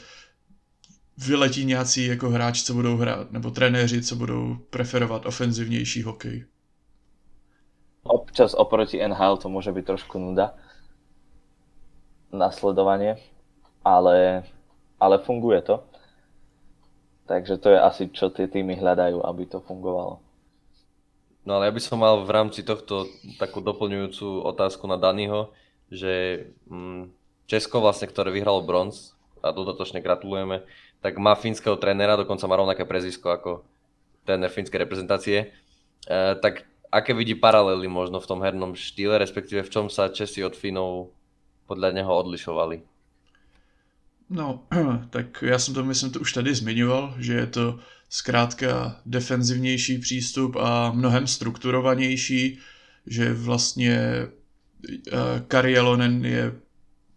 vyletí 1.26 1.64
nějací 1.64 2.06
jako 2.06 2.30
hráči, 2.30 2.64
co 2.64 2.74
budou 2.74 2.96
hrát, 2.96 3.30
nebo 3.33 3.50
trenéři, 3.50 4.02
co 4.02 4.16
budou 4.16 4.56
preferovat 4.70 5.26
ofenzivnější 5.26 6.02
hokej. 6.02 6.44
Občas 8.02 8.54
oproti 8.54 9.09
NHL 9.09 9.37
to 9.37 9.48
může 9.48 9.72
být 9.72 9.87
trošku 9.87 10.18
nuda 10.18 10.54
nasledovanie, 12.33 13.16
ale, 13.85 14.42
ale 15.00 15.18
funguje 15.18 15.62
to. 15.62 15.85
Takže 17.26 17.56
to 17.56 17.68
je 17.70 17.80
asi, 17.80 18.09
čo 18.09 18.30
tie 18.30 18.50
týmy 18.50 18.74
hľadajú, 18.74 19.22
aby 19.22 19.46
to 19.46 19.62
fungovalo. 19.62 20.18
No 21.46 21.50
ale 21.54 21.70
ja 21.70 21.72
by 21.72 21.83
som 21.83 22.02
mal 22.02 22.26
v 22.26 22.30
rámci 22.30 22.66
tohto 22.66 23.06
takú 23.38 23.62
doplňujúcu 23.62 24.42
otázku 24.50 24.90
na 24.90 24.98
Daniho, 24.98 25.54
že 25.94 26.46
mm, 26.66 27.06
Česko 27.46 27.78
vlastne, 27.78 28.11
ktoré 28.11 28.35
vyhralo 28.35 28.66
bronz, 28.66 29.14
a 29.40 29.52
dodatočne 29.56 30.04
gratulujeme, 30.04 30.62
tak 31.00 31.16
má 31.16 31.34
fínskeho 31.34 31.76
trénera, 31.76 32.16
dokonca 32.16 32.46
má 32.46 32.56
rovnaké 32.56 32.84
prezisko 32.84 33.32
ako 33.32 33.64
tréner 34.24 34.52
fínskej 34.52 34.78
reprezentácie. 34.84 35.38
E, 36.04 36.16
tak 36.44 36.68
aké 36.92 37.14
vidí 37.14 37.34
paralely 37.34 37.88
možno 37.88 38.20
v 38.20 38.28
tom 38.28 38.40
hernom 38.44 38.76
štýle, 38.76 39.18
respektíve 39.18 39.62
v 39.64 39.72
čom 39.72 39.86
sa 39.88 40.12
Česi 40.12 40.44
od 40.44 40.52
Fínov 40.52 41.16
podľa 41.64 41.96
neho 41.96 42.12
odlišovali? 42.12 42.82
No, 44.30 44.66
tak 45.10 45.44
já 45.46 45.58
jsem 45.58 45.74
to, 45.74 45.84
myslím, 45.84 46.12
to 46.12 46.20
už 46.20 46.32
tady 46.32 46.54
zmiňoval, 46.54 47.14
že 47.18 47.34
je 47.34 47.46
to 47.46 47.78
zkrátka 48.08 49.00
defenzivnější 49.06 49.98
přístup 49.98 50.56
a 50.56 50.92
mnohem 50.92 51.26
strukturovanější, 51.26 52.58
že 53.06 53.32
vlastně 53.32 53.98
uh, 55.12 55.18
Kari 55.48 55.72
Jalonen 55.72 56.24
je 56.24 56.52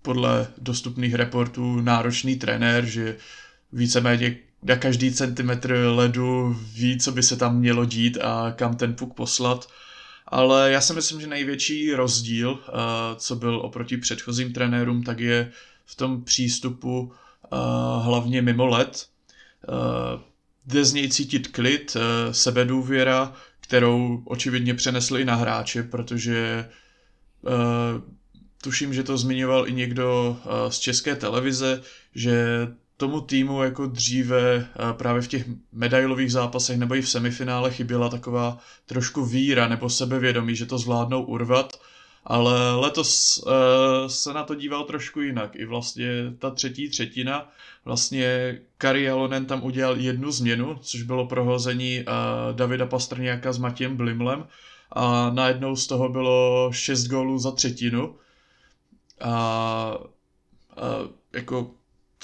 podle 0.02 0.48
dostupných 0.58 1.14
reportů 1.14 1.82
náročný 1.82 2.36
trenér, 2.36 2.86
že 2.86 3.18
víceméně 3.74 4.38
na 4.64 4.76
každý 4.76 5.14
centimetr 5.14 5.74
ledu 5.74 6.58
ví, 6.74 7.00
co 7.00 7.12
by 7.12 7.24
se 7.24 7.36
tam 7.36 7.60
mělo 7.60 7.86
dít 7.86 8.18
a 8.22 8.52
kam 8.52 8.76
ten 8.76 8.94
puk 8.96 9.14
poslat. 9.14 9.68
Ale 10.28 10.72
já 10.72 10.82
si 10.82 10.94
myslím, 10.94 11.22
že 11.22 11.28
největší 11.28 11.94
rozdíl, 11.94 12.60
eh, 12.68 12.72
co 13.16 13.36
byl 13.36 13.56
oproti 13.56 13.98
předchozím 13.98 14.54
trenérům, 14.54 15.04
tak 15.04 15.20
je 15.20 15.52
v 15.86 15.96
tom 15.96 16.24
přístupu 16.24 17.12
eh, 17.14 17.48
hlavně 18.04 18.42
mimo 18.42 18.66
let. 18.66 19.08
Eh, 19.64 20.22
jde 20.66 20.86
z 20.86 20.94
něj 20.94 21.10
cítit 21.10 21.48
klid, 21.48 21.98
sebedůvěra, 22.32 23.34
kterou 23.60 24.22
očividně 24.26 24.74
přenesli 24.74 25.22
i 25.22 25.26
na 25.26 25.36
hráče, 25.36 25.84
protože 25.84 26.70
tuším, 28.64 28.94
že 28.94 29.04
to 29.04 29.18
zmiňoval 29.18 29.68
i 29.68 29.74
někdo 29.74 30.38
z 30.70 30.80
české 30.80 31.16
televize, 31.16 31.82
že 32.16 32.68
tomu 33.04 33.22
týmu 33.22 33.64
jako 33.64 33.86
dříve 33.86 34.56
eh, 34.56 34.94
právě 34.94 35.22
v 35.22 35.28
těch 35.28 35.46
medailových 35.72 36.32
zápasech 36.32 36.78
nebo 36.78 36.96
i 36.96 37.02
v 37.02 37.10
semifinále 37.10 37.72
chyběla 37.72 38.10
taková 38.10 38.58
trošku 38.86 39.26
víra 39.26 39.68
nebo 39.68 39.90
sebevědomí, 39.90 40.56
že 40.56 40.66
to 40.66 40.78
zvládnou 40.78 41.24
urvat, 41.24 41.80
ale 42.26 42.76
letos 42.76 43.38
uh, 43.38 43.52
se 44.08 44.34
na 44.34 44.44
to 44.44 44.56
díval 44.56 44.84
trošku 44.84 45.22
jinak. 45.22 45.56
I 45.56 45.66
vlastně 45.66 46.08
ta 46.40 46.52
třetí 46.52 46.90
třetina, 46.90 47.52
vlastně 47.86 48.60
Kari 48.78 49.04
Jalonen 49.04 49.46
tam 49.46 49.64
udělal 49.64 49.98
jednu 49.98 50.32
změnu, 50.32 50.78
což 50.82 51.02
bylo 51.02 51.28
prohození 51.28 52.00
uh, 52.00 52.56
Davida 52.56 52.86
Pastrňáka 52.86 53.54
s 53.54 53.58
Matějem 53.58 53.98
Blimlem 53.98 54.48
a 54.92 55.30
najednou 55.30 55.76
z 55.76 55.88
toho 55.88 56.10
bylo 56.10 56.70
šest 56.74 57.08
gólů 57.08 57.40
za 57.40 57.52
třetinu. 57.52 58.16
A, 59.22 59.32
a 59.32 59.98
jako 61.34 61.72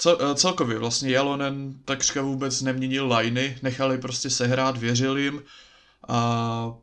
Cel, 0.00 0.18
eh, 0.20 0.34
celkově 0.34 0.78
vlastně 0.78 1.10
Jalonen 1.10 1.74
takřka 1.84 2.22
vůbec 2.22 2.62
neměnil 2.62 3.16
liney, 3.16 3.58
nechali 3.62 3.98
prostě 3.98 4.30
sehrát, 4.30 4.76
věřil 4.76 5.18
jim 5.18 5.42
a 6.08 6.74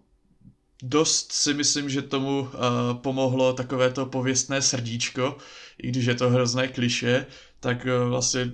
dost 0.83 1.31
si 1.31 1.53
myslím, 1.53 1.89
že 1.89 2.01
tomu 2.01 2.39
uh, 2.39 2.49
pomohlo 3.01 3.53
takové 3.53 3.89
to 3.89 4.05
pověstné 4.05 4.61
srdíčko, 4.61 5.37
i 5.83 5.87
když 5.87 6.05
je 6.05 6.15
to 6.15 6.29
hrozné 6.29 6.67
kliše, 6.67 7.25
tak 7.59 7.85
uh, 7.85 8.09
vlastně 8.09 8.51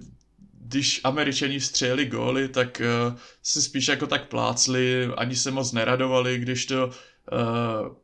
když 0.54 1.02
američani 1.04 1.60
střeli 1.60 2.06
góly, 2.06 2.50
tak 2.50 2.82
uh, 3.10 3.18
si 3.42 3.62
spíš 3.62 3.88
jako 3.88 4.08
tak 4.08 4.28
plácli, 4.28 5.10
ani 5.18 5.36
se 5.36 5.52
moc 5.52 5.72
neradovali, 5.72 6.40
když 6.40 6.66
to 6.66 6.88
uh, 6.88 8.03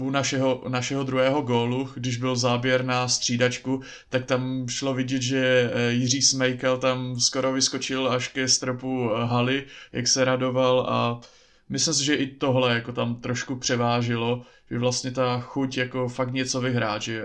u 0.00 0.10
našeho, 0.10 0.62
našeho 0.68 1.04
druhého 1.04 1.42
gólu, 1.42 1.90
když 1.94 2.16
byl 2.16 2.36
záběr 2.36 2.84
na 2.84 3.08
střídačku, 3.08 3.82
tak 4.08 4.24
tam 4.24 4.68
šlo 4.68 4.94
vidět, 4.94 5.22
že 5.22 5.70
eh, 5.74 5.92
Jiří 5.92 6.22
Smejkal 6.22 6.78
tam 6.78 7.20
skoro 7.20 7.52
vyskočil 7.52 8.08
až 8.08 8.28
ke 8.28 8.48
stropu 8.48 9.10
eh, 9.10 9.24
haly, 9.24 9.64
jak 9.92 10.08
se 10.08 10.24
radoval 10.24 10.86
a 10.88 11.20
myslím 11.68 11.94
si, 11.94 12.04
že 12.04 12.14
i 12.14 12.26
tohle 12.26 12.74
jako 12.74 12.92
tam 12.92 13.16
trošku 13.16 13.56
převážilo, 13.56 14.42
že 14.70 14.78
vlastně 14.78 15.10
ta 15.10 15.40
chuť 15.40 15.76
jako 15.76 16.08
fakt 16.08 16.32
něco 16.32 16.60
vyhrát, 16.60 17.02
že 17.02 17.24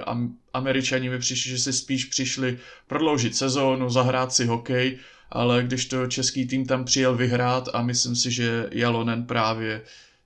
američani 0.54 1.10
mi 1.10 1.20
přišli, 1.20 1.52
že 1.52 1.58
si 1.58 1.74
spíš 1.74 2.06
přišli 2.06 2.58
prodloužit 2.88 3.36
sezónu, 3.36 3.90
zahrát 3.90 4.34
si 4.34 4.46
hokej, 4.46 4.98
ale 5.32 5.64
když 5.64 5.86
to 5.86 6.08
český 6.08 6.48
tým 6.48 6.66
tam 6.66 6.86
přijel 6.86 7.16
vyhrát 7.16 7.70
a 7.74 7.82
myslím 7.82 8.16
si, 8.16 8.32
že 8.32 8.70
Jalonen 8.72 9.26
právě 9.26 9.82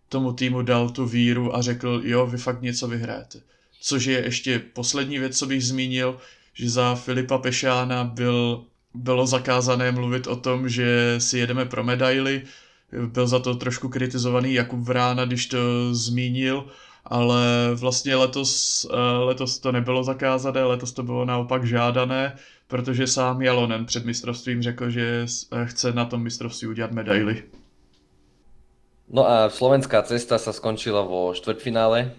tomu 0.09 0.33
týmu 0.33 0.61
dal 0.61 0.89
tu 0.89 1.05
víru 1.05 1.55
a 1.55 1.61
řekl, 1.61 2.01
jo, 2.03 2.27
vy 2.27 2.37
fakt 2.37 2.61
něco 2.61 2.87
vyhráte. 2.87 3.39
Což 3.81 4.05
je 4.05 4.23
ještě 4.23 4.59
poslední 4.59 5.19
věc, 5.19 5.37
co 5.37 5.45
bych 5.45 5.65
zmínil, 5.65 6.17
že 6.53 6.69
za 6.69 6.95
Filipa 6.95 7.37
Pešána 7.37 8.03
byl, 8.03 8.63
bylo 8.93 9.27
zakázané 9.27 9.91
mluvit 9.91 10.27
o 10.27 10.35
tom, 10.35 10.69
že 10.69 11.15
si 11.17 11.37
jedeme 11.37 11.65
pro 11.65 11.83
medaily. 11.83 12.41
Byl 13.07 13.27
za 13.27 13.39
to 13.39 13.55
trošku 13.55 13.89
kritizovaný 13.89 14.53
Jakub 14.53 14.79
Vrána, 14.79 15.25
když 15.25 15.45
to 15.45 15.57
zmínil, 15.95 16.65
ale 17.05 17.69
vlastně 17.75 18.15
letos, 18.15 18.85
eh, 18.93 19.17
letos 19.17 19.59
to 19.59 19.71
nebylo 19.71 20.03
zakázané, 20.03 20.63
letos 20.63 20.91
to 20.91 21.03
bylo 21.03 21.25
naopak 21.25 21.65
žádané, 21.65 22.35
protože 22.67 23.07
sám 23.07 23.41
Jalonen 23.41 23.85
před 23.85 24.05
mistrovstvím 24.05 24.61
řekl, 24.61 24.89
že 24.89 25.25
chce 25.65 25.91
na 25.91 26.05
tom 26.05 26.23
mistrovství 26.23 26.67
udělat 26.67 26.91
medaily. 26.91 27.43
No 29.07 29.23
a 29.23 29.47
slovenská 29.47 30.03
cesta 30.03 30.35
sa 30.35 30.51
skončila 30.51 30.99
vo 30.99 31.31
štvrťfinále 31.31 32.11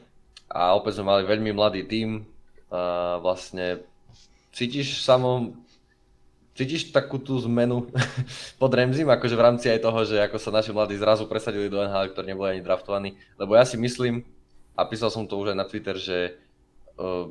a 0.48 0.72
opäť 0.72 0.96
sme 0.96 1.12
mali 1.12 1.22
veľmi 1.29 1.53
mladý 1.53 1.85
tím. 1.85 2.24
A 2.72 3.20
vlastne 3.20 3.85
cítiš 4.57 5.05
samo, 5.05 5.53
cítiš 6.57 6.88
takú 6.88 7.20
tú 7.20 7.37
zmenu 7.44 7.92
pod 8.61 8.72
Remzim, 8.72 9.05
akože 9.05 9.37
v 9.37 9.44
rámci 9.44 9.66
aj 9.68 9.85
toho, 9.85 10.01
že 10.09 10.16
ako 10.16 10.40
sa 10.40 10.48
naši 10.48 10.72
mladí 10.72 10.96
zrazu 10.96 11.29
presadili 11.29 11.68
do 11.68 11.77
NHL, 11.77 12.09
ktorí 12.16 12.27
neboli 12.33 12.57
ani 12.57 12.64
draftovaní, 12.64 13.20
lebo 13.37 13.53
ja 13.53 13.68
si 13.68 13.77
myslím, 13.77 14.24
a 14.72 14.88
písal 14.88 15.12
som 15.12 15.29
to 15.29 15.37
už 15.37 15.53
aj 15.53 15.59
na 15.61 15.68
Twitter, 15.68 15.96
že 16.01 16.40
uh, 16.96 17.29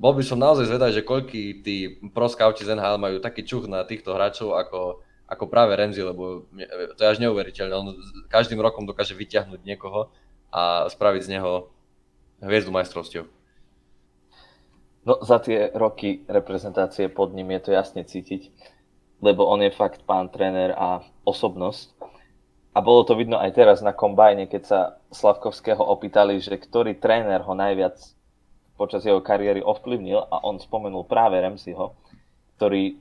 bol 0.00 0.12
by 0.14 0.22
som 0.22 0.38
naozaj 0.38 0.70
zvedavý, 0.70 0.96
že 0.96 1.04
koľky 1.04 1.60
tí 1.66 1.98
pro 2.14 2.30
scouti 2.30 2.62
z 2.62 2.78
NHL 2.78 2.96
majú 2.96 3.16
taký 3.18 3.42
čuch 3.42 3.66
na 3.66 3.82
týchto 3.82 4.14
hráčov 4.14 4.54
ako 4.54 5.02
ako 5.30 5.46
práve 5.46 5.78
Remzi, 5.78 6.02
lebo 6.02 6.50
to 6.98 7.00
je 7.00 7.08
až 7.08 7.22
neuveriteľné. 7.22 7.74
On 7.78 7.94
každým 8.26 8.58
rokom 8.58 8.82
dokáže 8.82 9.14
vyťahnuť 9.14 9.62
niekoho 9.62 10.10
a 10.50 10.90
spraviť 10.90 11.22
z 11.22 11.32
neho 11.38 11.70
hviezdu 12.42 12.74
majstrovstiev. 12.74 13.30
No, 15.06 15.22
za 15.22 15.38
tie 15.40 15.70
roky 15.72 16.26
reprezentácie 16.26 17.08
pod 17.08 17.32
ním 17.32 17.56
je 17.56 17.60
to 17.62 17.70
jasne 17.72 18.02
cítiť, 18.04 18.52
lebo 19.22 19.46
on 19.46 19.62
je 19.64 19.72
fakt 19.72 20.02
pán 20.04 20.28
tréner 20.28 20.74
a 20.74 21.06
osobnosť. 21.24 21.94
A 22.70 22.78
bolo 22.82 23.02
to 23.06 23.14
vidno 23.18 23.38
aj 23.38 23.54
teraz 23.54 23.78
na 23.82 23.94
kombajne, 23.94 24.46
keď 24.50 24.62
sa 24.66 24.80
Slavkovského 25.10 25.80
opýtali, 25.80 26.38
že 26.38 26.54
ktorý 26.54 26.98
tréner 26.98 27.42
ho 27.42 27.54
najviac 27.54 27.98
počas 28.78 29.04
jeho 29.04 29.22
kariéry 29.22 29.62
ovplyvnil 29.62 30.20
a 30.26 30.42
on 30.46 30.58
spomenul 30.58 31.04
práve 31.04 31.36
Remziho, 31.38 31.96
ktorý 32.56 32.96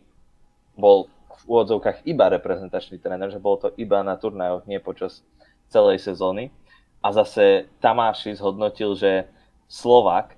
bol 0.75 1.11
v 1.39 1.43
úvodzovkách 1.47 2.03
iba 2.03 2.27
reprezentačný 2.27 2.99
tréner, 2.99 3.31
že 3.31 3.39
bolo 3.39 3.67
to 3.67 3.69
iba 3.79 4.03
na 4.03 4.19
turnajoch, 4.19 4.67
nie 4.67 4.79
počas 4.83 5.23
celej 5.71 6.03
sezóny. 6.03 6.51
A 6.99 7.15
zase 7.15 7.71
Tamáši 7.79 8.35
zhodnotil, 8.35 8.91
že 8.99 9.31
Slovak 9.71 10.35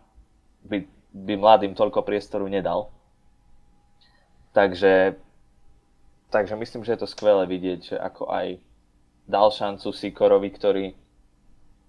by, 0.61 0.85
by 1.09 1.33
mladým 1.39 1.73
toľko 1.73 2.05
priestoru 2.05 2.45
nedal. 2.45 2.93
Takže, 4.53 5.17
takže 6.29 6.53
myslím, 6.59 6.83
že 6.85 6.93
je 6.93 7.01
to 7.01 7.09
skvelé 7.09 7.47
vidieť, 7.47 7.79
že 7.81 7.95
ako 7.97 8.29
aj 8.29 8.61
dal 9.25 9.49
šancu 9.49 9.89
Sikorovi, 9.95 10.49
ktorý 10.53 10.85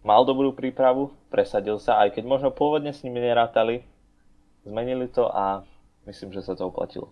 mal 0.07 0.27
dobrú 0.27 0.55
prípravu, 0.55 1.11
presadil 1.29 1.77
sa, 1.83 2.01
aj 2.03 2.19
keď 2.19 2.25
možno 2.27 2.49
pôvodne 2.55 2.95
s 2.95 3.03
nimi 3.03 3.19
nerátali, 3.19 3.83
zmenili 4.63 5.11
to 5.11 5.27
a 5.31 5.67
myslím, 6.07 6.31
že 6.35 6.47
sa 6.47 6.55
to 6.55 6.71
oplatilo. 6.71 7.11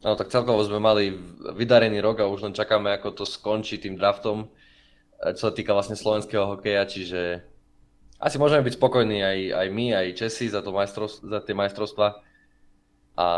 No 0.00 0.16
tak 0.16 0.32
celkovo 0.32 0.64
sme 0.64 0.80
mali 0.80 1.12
vydarený 1.52 2.00
rok 2.00 2.24
a 2.24 2.30
už 2.30 2.48
len 2.48 2.56
čakáme, 2.56 2.88
ako 2.96 3.12
to 3.12 3.24
skončí 3.28 3.76
tým 3.76 4.00
draftom, 4.00 4.48
eh, 4.48 5.36
čo 5.36 5.48
sa 5.48 5.52
týka 5.52 5.76
vlastne 5.76 5.96
slovenského 5.96 6.56
hokeja, 6.56 6.88
čiže 6.88 7.44
asi 8.20 8.36
môžeme 8.36 8.64
byť 8.64 8.76
spokojní 8.76 9.24
aj, 9.24 9.38
aj 9.56 9.66
my, 9.72 9.86
aj 9.96 10.06
Česi 10.12 10.52
za, 10.52 10.60
to 10.60 10.76
za 11.24 11.40
tie 11.40 11.56
majstrovstva 11.56 12.20
a 13.16 13.28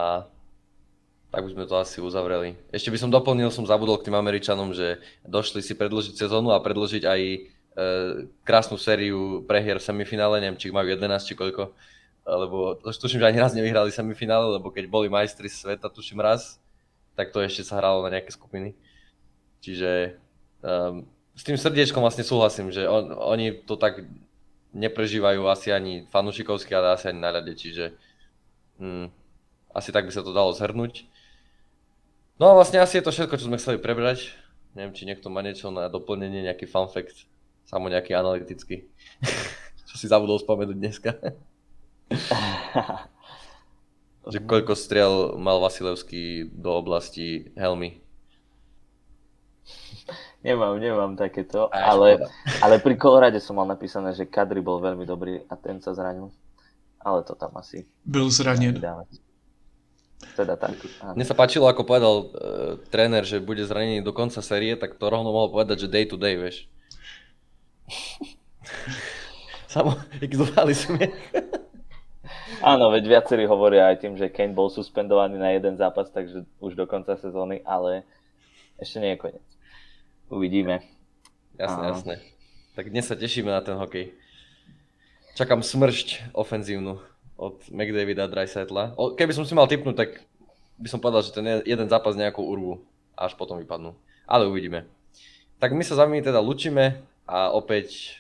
tak 1.33 1.49
by 1.49 1.51
sme 1.55 1.65
to 1.65 1.81
asi 1.81 1.99
uzavreli. 2.03 2.59
Ešte 2.69 2.93
by 2.93 2.99
som 3.01 3.09
doplnil, 3.09 3.49
som 3.49 3.65
zabudol 3.65 3.97
k 3.97 4.11
tým 4.11 4.21
Američanom, 4.21 4.77
že 4.77 5.01
došli 5.25 5.65
si 5.65 5.73
predložiť 5.73 6.19
sezónu 6.19 6.53
a 6.53 6.61
predložiť 6.61 7.03
aj 7.09 7.21
e, 7.25 7.39
krásnu 8.45 8.77
sériu 8.77 9.41
prehier 9.49 9.81
v 9.81 9.87
semifinále, 9.89 10.45
neviem, 10.45 10.61
či 10.61 10.69
ich 10.69 10.77
majú 10.77 10.93
11 10.93 11.09
či 11.25 11.33
koľko, 11.33 11.73
lebo 12.23 12.79
tuším, 12.79 13.19
že 13.19 13.29
ani 13.29 13.43
raz 13.43 13.53
nevyhrali 13.55 13.91
semifinále, 13.91 14.59
lebo 14.59 14.71
keď 14.71 14.87
boli 14.87 15.11
majstri 15.11 15.51
sveta, 15.51 15.91
tuším 15.91 16.23
raz, 16.23 16.63
tak 17.19 17.35
to 17.35 17.43
ešte 17.43 17.67
sa 17.67 17.83
hralo 17.83 18.07
na 18.07 18.15
nejaké 18.15 18.31
skupiny. 18.31 18.79
Čiže 19.63 20.19
um, 20.63 21.07
s 21.35 21.43
tým 21.43 21.59
srdiečkom 21.59 22.03
vlastne 22.03 22.23
súhlasím, 22.23 22.71
že 22.71 22.87
on, 22.87 23.11
oni 23.11 23.67
to 23.67 23.75
tak 23.75 24.07
neprežívajú 24.73 25.45
asi 25.51 25.75
ani 25.75 26.09
fanúšikovsky, 26.09 26.73
ale 26.73 26.97
asi 26.97 27.11
ani 27.11 27.21
na 27.21 27.31
rade, 27.35 27.53
čiže 27.53 27.93
hm, 28.81 29.11
asi 29.75 29.91
tak 29.93 30.09
by 30.09 30.13
sa 30.15 30.25
to 30.25 30.33
dalo 30.33 30.55
zhrnúť. 30.55 31.05
No 32.41 32.53
a 32.53 32.57
vlastne 32.57 32.81
asi 32.81 32.99
je 32.99 33.05
to 33.05 33.13
všetko, 33.13 33.39
čo 33.39 33.47
sme 33.51 33.61
chceli 33.61 33.79
prebrať. 33.79 34.33
Neviem, 34.73 34.97
či 34.97 35.05
niekto 35.05 35.29
má 35.29 35.45
niečo 35.45 35.69
na 35.69 35.93
doplnenie, 35.93 36.49
nejaký 36.49 36.65
fun 36.65 36.89
fact, 36.89 37.29
samo 37.69 37.93
nejaký 37.93 38.17
analytický, 38.17 38.89
čo 39.89 39.95
si 40.01 40.09
zabudol 40.09 40.41
spomenúť 40.41 40.79
dneska. 40.81 41.11
že 44.33 44.39
koľko 44.39 44.75
striel 44.79 45.35
mal 45.39 45.59
Vasilevský 45.59 46.47
do 46.53 46.71
oblasti 46.75 47.51
helmy. 47.59 47.99
Nemám, 50.43 50.75
nemám 50.83 51.15
takéto, 51.15 51.71
Aj, 51.71 51.95
ale, 51.95 52.19
škoda. 52.19 52.27
ale 52.67 52.75
pri 52.83 52.95
Kolorade 52.99 53.39
som 53.39 53.55
mal 53.55 53.71
napísané, 53.71 54.11
že 54.11 54.27
Kadri 54.27 54.59
bol 54.59 54.83
veľmi 54.83 55.07
dobrý 55.07 55.39
a 55.47 55.55
ten 55.55 55.79
sa 55.79 55.95
zranil. 55.95 56.35
Ale 56.99 57.23
to 57.23 57.39
tam 57.39 57.55
asi 57.55 57.87
Byl 58.03 58.27
zraněn. 58.31 58.75
nedáme. 58.75 59.07
Teda 60.35 60.59
tak. 60.59 60.75
áno. 61.03 61.15
Mne 61.15 61.27
sa 61.27 61.35
páčilo, 61.39 61.71
ako 61.71 61.87
povedal 61.87 62.15
uh, 62.15 62.27
tréner, 62.91 63.23
že 63.23 63.39
bude 63.43 63.63
zranený 63.63 64.03
do 64.03 64.11
konca 64.15 64.43
série, 64.43 64.75
tak 64.75 64.99
to 64.99 65.05
rovno 65.07 65.31
mohol 65.31 65.51
povedať, 65.51 65.87
že 65.87 65.89
day 65.91 66.07
to 66.11 66.19
day, 66.19 66.35
vieš. 66.35 66.67
Samo, 69.73 69.95
zúfali 70.19 70.75
smiech. 70.75 71.15
Áno, 72.63 72.95
veď 72.95 73.05
viacerí 73.11 73.43
hovoria 73.45 73.91
aj 73.91 74.07
tým, 74.07 74.15
že 74.15 74.31
Kane 74.31 74.55
bol 74.55 74.71
suspendovaný 74.71 75.35
na 75.35 75.51
jeden 75.51 75.75
zápas, 75.75 76.07
takže 76.15 76.47
už 76.63 76.79
do 76.79 76.87
konca 76.87 77.19
sezóny, 77.19 77.59
ale 77.67 78.07
ešte 78.79 79.03
nie 79.03 79.15
je 79.15 79.19
koniec. 79.19 79.47
Uvidíme. 80.31 80.87
Jasné, 81.59 81.83
Áno. 81.83 81.91
jasné. 81.91 82.15
Tak 82.79 82.89
dnes 82.89 83.05
sa 83.05 83.19
tešíme 83.19 83.51
na 83.51 83.61
ten 83.61 83.75
hokej. 83.75 84.15
Čakám 85.35 85.61
smršť 85.61 86.33
ofenzívnu 86.39 87.03
od 87.35 87.59
McDavida 87.69 88.25
a 88.25 88.33
Dreisaitla. 88.33 88.95
Keby 89.19 89.33
som 89.35 89.43
si 89.43 89.59
mal 89.59 89.67
tipnúť, 89.67 89.97
tak 89.99 90.11
by 90.79 90.89
som 90.89 91.03
povedal, 91.03 91.27
že 91.27 91.35
ten 91.35 91.45
je- 91.45 91.67
jeden 91.67 91.91
zápas 91.91 92.15
nejakú 92.15 92.47
urvu, 92.47 92.79
až 93.19 93.35
potom 93.35 93.59
vypadnú. 93.59 93.93
Ale 94.25 94.47
uvidíme. 94.47 94.87
Tak 95.59 95.75
my 95.75 95.83
sa 95.83 95.99
za 95.99 96.07
vami 96.07 96.23
teda 96.23 96.39
lučíme 96.39 97.03
a 97.27 97.51
opäť 97.51 98.19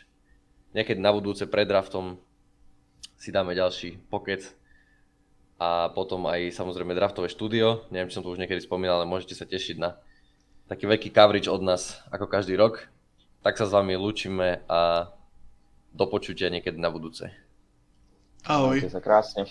niekedy 0.75 0.99
na 0.99 1.15
budúce 1.15 1.47
pred 1.47 1.65
draftom 1.65 2.19
si 3.23 3.31
dáme 3.31 3.55
ďalší 3.55 4.11
pokec 4.11 4.43
a 5.63 5.95
potom 5.95 6.27
aj 6.27 6.51
samozrejme 6.59 6.91
draftové 6.91 7.31
štúdio. 7.31 7.87
Neviem, 7.95 8.11
či 8.11 8.19
som 8.19 8.27
to 8.27 8.35
už 8.35 8.43
niekedy 8.43 8.59
spomínal, 8.59 8.99
ale 8.99 9.07
môžete 9.07 9.39
sa 9.39 9.47
tešiť 9.47 9.79
na 9.79 9.95
taký 10.67 10.91
veľký 10.91 11.15
coverage 11.15 11.47
od 11.47 11.63
nás 11.63 12.03
ako 12.11 12.27
každý 12.27 12.59
rok. 12.59 12.91
Tak 13.47 13.55
sa 13.55 13.71
s 13.71 13.75
vami 13.75 13.95
lúčime 13.95 14.67
a 14.67 15.15
do 15.95 16.11
počutia 16.11 16.51
niekedy 16.51 16.83
na 16.83 16.91
budúce. 16.91 17.31
Ahoj. 18.43 18.83
Majte 18.83 18.91
sa 18.91 18.99
krásne. 18.99 19.47